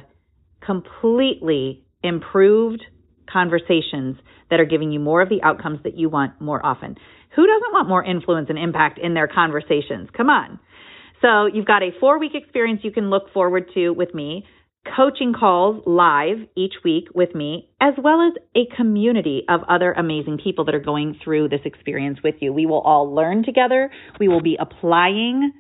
completely 0.65 1.85
improved 2.05 2.85
conversations 3.33 4.17
that 4.51 4.61
are 4.61 4.65
giving 4.65 4.93
you 4.93 5.01
more 5.01 5.23
of 5.23 5.29
the 5.29 5.43
outcomes 5.43 5.81
that 5.85 5.97
you 5.97 6.09
want 6.09 6.41
more 6.41 6.65
often. 6.65 6.97
Who 7.35 7.47
doesn't 7.47 7.73
want 7.73 7.89
more 7.89 8.05
influence 8.05 8.49
and 8.51 8.59
impact 8.59 8.99
in 8.99 9.15
their 9.15 9.29
conversations? 9.29 10.09
Come 10.17 10.29
on. 10.29 10.59
So 11.23 11.47
you've 11.47 11.67
got 11.67 11.83
a 11.83 11.91
four 12.01 12.19
week 12.19 12.33
experience 12.35 12.81
you 12.83 12.93
can 12.93 13.09
look 13.11 13.33
forward 13.33 13.71
to 13.75 13.91
with 13.91 14.15
me 14.15 14.45
coaching 14.97 15.33
calls 15.33 15.83
live 15.87 16.39
each 16.57 16.75
week 16.85 17.05
with 17.15 17.35
me, 17.35 17.69
as 17.81 17.95
well 18.03 18.21
as 18.21 18.33
a 18.57 18.75
community 18.77 19.43
of 19.49 19.61
other 19.69 19.93
amazing 19.93 20.39
people 20.43 20.65
that 20.65 20.75
are 20.75 20.81
going 20.81 21.19
through 21.23 21.49
this 21.49 21.61
experience 21.65 22.19
with 22.25 22.35
you. 22.41 22.53
We 22.53 22.67
will 22.67 22.81
all 22.81 23.15
learn 23.15 23.45
together. 23.45 23.91
We 24.19 24.29
will 24.29 24.43
be 24.43 24.59
applying 24.61 25.53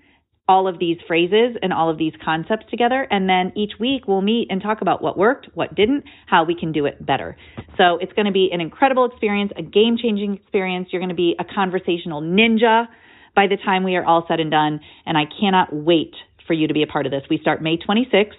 all 0.48 0.66
of 0.66 0.78
these 0.78 0.96
phrases 1.06 1.56
and 1.62 1.72
all 1.72 1.88
of 1.88 1.98
these 1.98 2.12
concepts 2.24 2.66
together. 2.70 3.06
And 3.10 3.28
then 3.28 3.52
each 3.56 3.72
week 3.78 4.08
we'll 4.08 4.22
meet 4.22 4.48
and 4.50 4.60
talk 4.60 4.82
about 4.82 5.02
what 5.02 5.16
worked, 5.16 5.48
what 5.54 5.74
didn't, 5.74 6.04
how 6.26 6.44
we 6.44 6.54
can 6.58 6.72
do 6.72 6.86
it 6.86 7.04
better. 7.04 7.36
So 7.78 7.98
it's 8.00 8.12
going 8.12 8.26
to 8.26 8.32
be 8.32 8.50
an 8.52 8.60
incredible 8.60 9.04
experience, 9.04 9.52
a 9.56 9.62
game 9.62 9.96
changing 10.00 10.34
experience. 10.34 10.88
You're 10.90 11.00
going 11.00 11.10
to 11.10 11.14
be 11.14 11.36
a 11.38 11.44
conversational 11.44 12.20
ninja 12.20 12.86
by 13.34 13.46
the 13.46 13.56
time 13.56 13.84
we 13.84 13.96
are 13.96 14.04
all 14.04 14.24
said 14.26 14.40
and 14.40 14.50
done. 14.50 14.80
And 15.06 15.16
I 15.16 15.24
cannot 15.40 15.72
wait 15.72 16.14
for 16.46 16.54
you 16.54 16.66
to 16.66 16.74
be 16.74 16.82
a 16.82 16.86
part 16.86 17.06
of 17.06 17.12
this. 17.12 17.22
We 17.30 17.38
start 17.38 17.62
May 17.62 17.76
26th. 17.76 18.32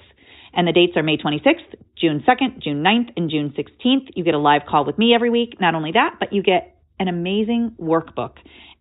And 0.55 0.67
the 0.67 0.71
dates 0.71 0.93
are 0.95 1.01
May 1.01 1.17
26th, 1.17 1.79
June 1.99 2.23
2nd, 2.27 2.61
June 2.61 2.83
9th, 2.83 3.13
and 3.17 3.27
June 3.27 3.55
16th. 3.57 4.09
You 4.15 4.23
get 4.23 4.35
a 4.35 4.39
live 4.39 4.61
call 4.69 4.85
with 4.85 4.99
me 4.99 5.15
every 5.15 5.31
week. 5.31 5.59
Not 5.59 5.73
only 5.73 5.93
that, 5.93 6.17
but 6.19 6.31
you 6.31 6.43
get 6.43 6.75
an 6.99 7.07
amazing 7.07 7.75
workbook. 7.81 8.33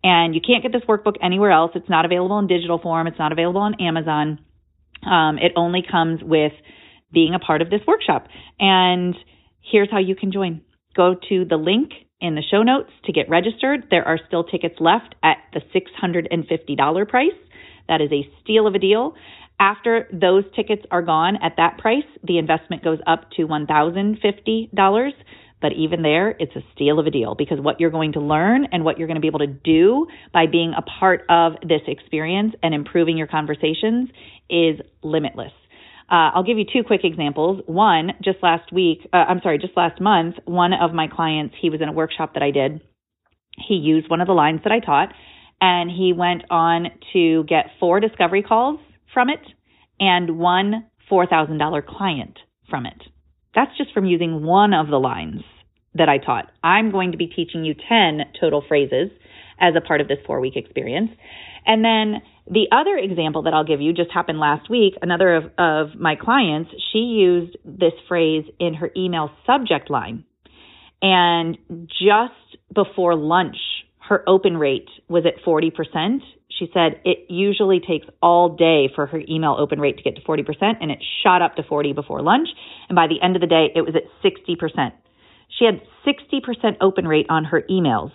And 0.03 0.35
you 0.35 0.41
can't 0.45 0.61
get 0.61 0.73
this 0.73 0.83
workbook 0.87 1.15
anywhere 1.21 1.51
else. 1.51 1.71
It's 1.75 1.89
not 1.89 2.05
available 2.05 2.37
in 2.39 2.47
digital 2.47 2.77
form. 2.77 3.07
It's 3.07 3.19
not 3.19 3.31
available 3.31 3.61
on 3.61 3.79
Amazon. 3.79 4.39
Um, 5.05 5.37
it 5.37 5.53
only 5.55 5.81
comes 5.89 6.21
with 6.21 6.51
being 7.13 7.33
a 7.35 7.39
part 7.39 7.61
of 7.61 7.69
this 7.69 7.81
workshop. 7.87 8.27
And 8.59 9.15
here's 9.61 9.89
how 9.89 9.99
you 9.99 10.15
can 10.15 10.31
join. 10.31 10.61
Go 10.95 11.15
to 11.29 11.45
the 11.45 11.55
link 11.55 11.91
in 12.19 12.35
the 12.35 12.43
show 12.49 12.63
notes 12.63 12.89
to 13.05 13.13
get 13.13 13.29
registered. 13.29 13.85
There 13.89 14.05
are 14.07 14.19
still 14.27 14.43
tickets 14.43 14.75
left 14.79 15.15
at 15.23 15.37
the 15.53 15.61
$650 15.73 17.07
price. 17.07 17.31
That 17.87 18.01
is 18.01 18.11
a 18.11 18.27
steal 18.41 18.67
of 18.67 18.75
a 18.75 18.79
deal. 18.79 19.13
After 19.59 20.07
those 20.11 20.43
tickets 20.55 20.83
are 20.91 21.01
gone 21.01 21.37
at 21.41 21.53
that 21.57 21.77
price, 21.77 22.03
the 22.23 22.37
investment 22.37 22.83
goes 22.83 22.99
up 23.05 23.29
to 23.37 23.47
$1,050. 23.47 25.11
But 25.63 25.71
even 25.77 26.01
there, 26.01 26.35
it's 26.39 26.53
a 26.57 26.59
steal 26.75 26.99
of 26.99 27.07
a 27.07 27.09
deal 27.09 27.35
because 27.35 27.57
what 27.57 27.79
you're 27.79 27.89
going 27.89 28.11
to 28.13 28.19
learn 28.19 28.67
and 28.73 28.83
what 28.83 28.99
you're 28.99 29.07
going 29.07 29.15
to 29.15 29.21
be 29.21 29.29
able 29.29 29.39
to 29.39 29.47
do 29.47 30.07
by 30.33 30.45
being 30.45 30.73
a 30.77 30.81
part 30.81 31.21
of 31.29 31.53
this 31.61 31.79
experience 31.87 32.53
and 32.61 32.75
improving 32.75 33.17
your 33.17 33.27
conversations 33.27 34.09
is 34.49 34.81
limitless. 35.03 35.53
Uh, 36.11 36.35
I'll 36.35 36.43
give 36.43 36.57
you 36.57 36.65
two 36.65 36.83
quick 36.85 37.05
examples. 37.05 37.61
One, 37.65 38.11
just 38.21 38.39
last 38.43 38.73
week, 38.73 39.07
uh, 39.13 39.23
I'm 39.29 39.39
sorry, 39.41 39.57
just 39.57 39.77
last 39.77 40.01
month, 40.01 40.35
one 40.43 40.73
of 40.73 40.93
my 40.93 41.07
clients, 41.07 41.55
he 41.61 41.69
was 41.69 41.79
in 41.79 41.87
a 41.87 41.93
workshop 41.93 42.33
that 42.33 42.43
I 42.43 42.51
did. 42.51 42.81
He 43.65 43.75
used 43.75 44.09
one 44.09 44.19
of 44.19 44.27
the 44.27 44.33
lines 44.33 44.59
that 44.65 44.73
I 44.73 44.81
taught 44.81 45.13
and 45.61 45.89
he 45.89 46.11
went 46.11 46.43
on 46.49 46.87
to 47.13 47.45
get 47.45 47.67
four 47.79 48.01
discovery 48.01 48.43
calls 48.43 48.81
from 49.13 49.29
it 49.29 49.39
and 50.01 50.37
one 50.37 50.87
$4,000 51.09 51.85
client 51.85 52.37
from 52.69 52.85
it. 52.85 53.01
That's 53.55 53.71
just 53.77 53.93
from 53.93 54.05
using 54.05 54.43
one 54.43 54.73
of 54.73 54.89
the 54.89 54.99
lines 54.99 55.43
that 55.95 56.09
I 56.09 56.17
taught. 56.17 56.51
I'm 56.63 56.91
going 56.91 57.11
to 57.11 57.17
be 57.17 57.27
teaching 57.27 57.63
you 57.63 57.73
10 57.73 58.21
total 58.39 58.63
phrases 58.67 59.09
as 59.59 59.73
a 59.77 59.81
part 59.81 60.01
of 60.01 60.07
this 60.07 60.17
four 60.25 60.39
week 60.39 60.55
experience. 60.55 61.11
And 61.65 61.83
then 61.83 62.21
the 62.49 62.67
other 62.71 62.97
example 62.97 63.43
that 63.43 63.53
I'll 63.53 63.63
give 63.63 63.79
you 63.79 63.93
just 63.93 64.11
happened 64.11 64.39
last 64.39 64.69
week. 64.69 64.95
Another 65.01 65.35
of, 65.35 65.43
of 65.57 65.99
my 65.99 66.15
clients, 66.15 66.71
she 66.91 66.99
used 66.99 67.57
this 67.63 67.93
phrase 68.07 68.43
in 68.59 68.73
her 68.75 68.91
email 68.97 69.29
subject 69.45 69.89
line. 69.89 70.25
And 71.01 71.57
just 71.87 72.57
before 72.73 73.15
lunch, 73.15 73.57
her 74.09 74.23
open 74.27 74.57
rate 74.57 74.89
was 75.07 75.25
at 75.25 75.43
40%. 75.45 76.19
She 76.59 76.67
said 76.73 77.01
it 77.03 77.25
usually 77.29 77.79
takes 77.79 78.05
all 78.21 78.55
day 78.55 78.89
for 78.93 79.05
her 79.07 79.21
email 79.29 79.55
open 79.57 79.79
rate 79.79 79.97
to 79.97 80.03
get 80.03 80.15
to 80.15 80.21
40%, 80.21 80.43
and 80.81 80.91
it 80.91 80.99
shot 81.23 81.41
up 81.41 81.55
to 81.55 81.63
40 81.63 81.93
before 81.93 82.21
lunch. 82.21 82.47
And 82.89 82.95
by 82.95 83.07
the 83.07 83.21
end 83.23 83.35
of 83.35 83.41
the 83.41 83.47
day, 83.47 83.67
it 83.75 83.81
was 83.81 83.95
at 83.95 84.03
60%. 84.23 84.91
She 85.57 85.65
had 85.65 85.81
60% 86.05 86.77
open 86.81 87.07
rate 87.07 87.27
on 87.29 87.45
her 87.45 87.63
emails 87.69 88.11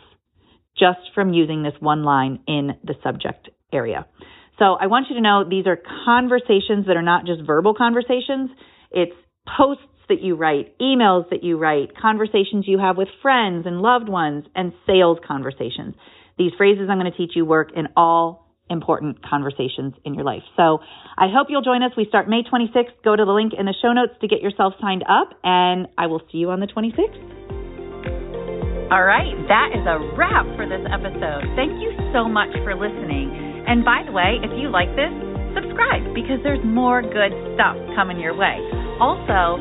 just 0.79 1.01
from 1.15 1.33
using 1.33 1.63
this 1.63 1.75
one 1.81 2.05
line 2.05 2.41
in 2.47 2.73
the 2.85 2.95
subject 3.03 3.49
area. 3.73 4.07
So 4.59 4.75
I 4.75 4.87
want 4.87 5.07
you 5.09 5.17
to 5.17 5.23
know 5.23 5.45
these 5.49 5.67
are 5.67 5.79
conversations 6.05 6.87
that 6.87 6.97
are 6.97 7.03
not 7.03 7.27
just 7.27 7.43
verbal 7.47 7.75
conversations. 7.75 8.51
It's 8.91 9.13
posts 9.57 9.85
that 10.09 10.21
you 10.21 10.37
write, 10.37 10.79
emails 10.79 11.29
that 11.31 11.45
you 11.45 11.59
write, 11.59 11.97
conversations 12.01 12.65
you 12.67 12.79
have 12.79 12.97
with 12.97 13.09
friends 13.23 13.67
and 13.67 13.81
loved 13.81 14.09
ones, 14.09 14.45
and 14.55 14.73
sales 14.87 15.19
conversations. 15.27 15.95
These 16.39 16.53
phrases 16.57 16.89
I'm 16.91 16.99
going 16.99 17.11
to 17.11 17.17
teach 17.17 17.33
you 17.35 17.45
work 17.45 17.71
in 17.77 17.89
all 17.97 18.48
important 18.71 19.23
conversations 19.23 19.95
in 20.05 20.15
your 20.15 20.25
life. 20.25 20.43
So 20.57 20.79
I 21.17 21.29
hope 21.33 21.49
you'll 21.51 21.63
join 21.63 21.83
us. 21.83 21.93
We 21.97 22.07
start 22.09 22.29
May 22.29 22.43
26th. 22.43 23.03
Go 23.05 23.17
to 23.17 23.25
the 23.25 23.33
link 23.33 23.53
in 23.59 23.67
the 23.67 23.75
show 23.81 23.93
notes 23.93 24.13
to 24.21 24.29
get 24.29 24.41
yourself 24.41 24.75
signed 24.81 25.05
up, 25.09 25.35
and 25.45 25.89
I 25.97 26.07
will 26.07 26.21
see 26.31 26.39
you 26.39 26.51
on 26.51 26.61
the 26.61 26.67
26th. 26.67 27.39
All 28.89 29.05
right, 29.05 29.37
that 29.53 29.77
is 29.77 29.85
a 29.85 30.01
wrap 30.17 30.49
for 30.57 30.65
this 30.65 30.81
episode. 30.89 31.45
Thank 31.61 31.77
you 31.77 31.93
so 32.17 32.25
much 32.25 32.49
for 32.65 32.73
listening. 32.73 33.29
And 33.69 33.85
by 33.85 34.01
the 34.01 34.13
way, 34.13 34.41
if 34.41 34.49
you 34.57 34.73
like 34.73 34.89
this, 34.97 35.13
subscribe 35.53 36.17
because 36.17 36.41
there's 36.41 36.65
more 36.65 37.05
good 37.05 37.37
stuff 37.53 37.77
coming 37.93 38.17
your 38.17 38.33
way. 38.33 38.57
Also, 38.97 39.61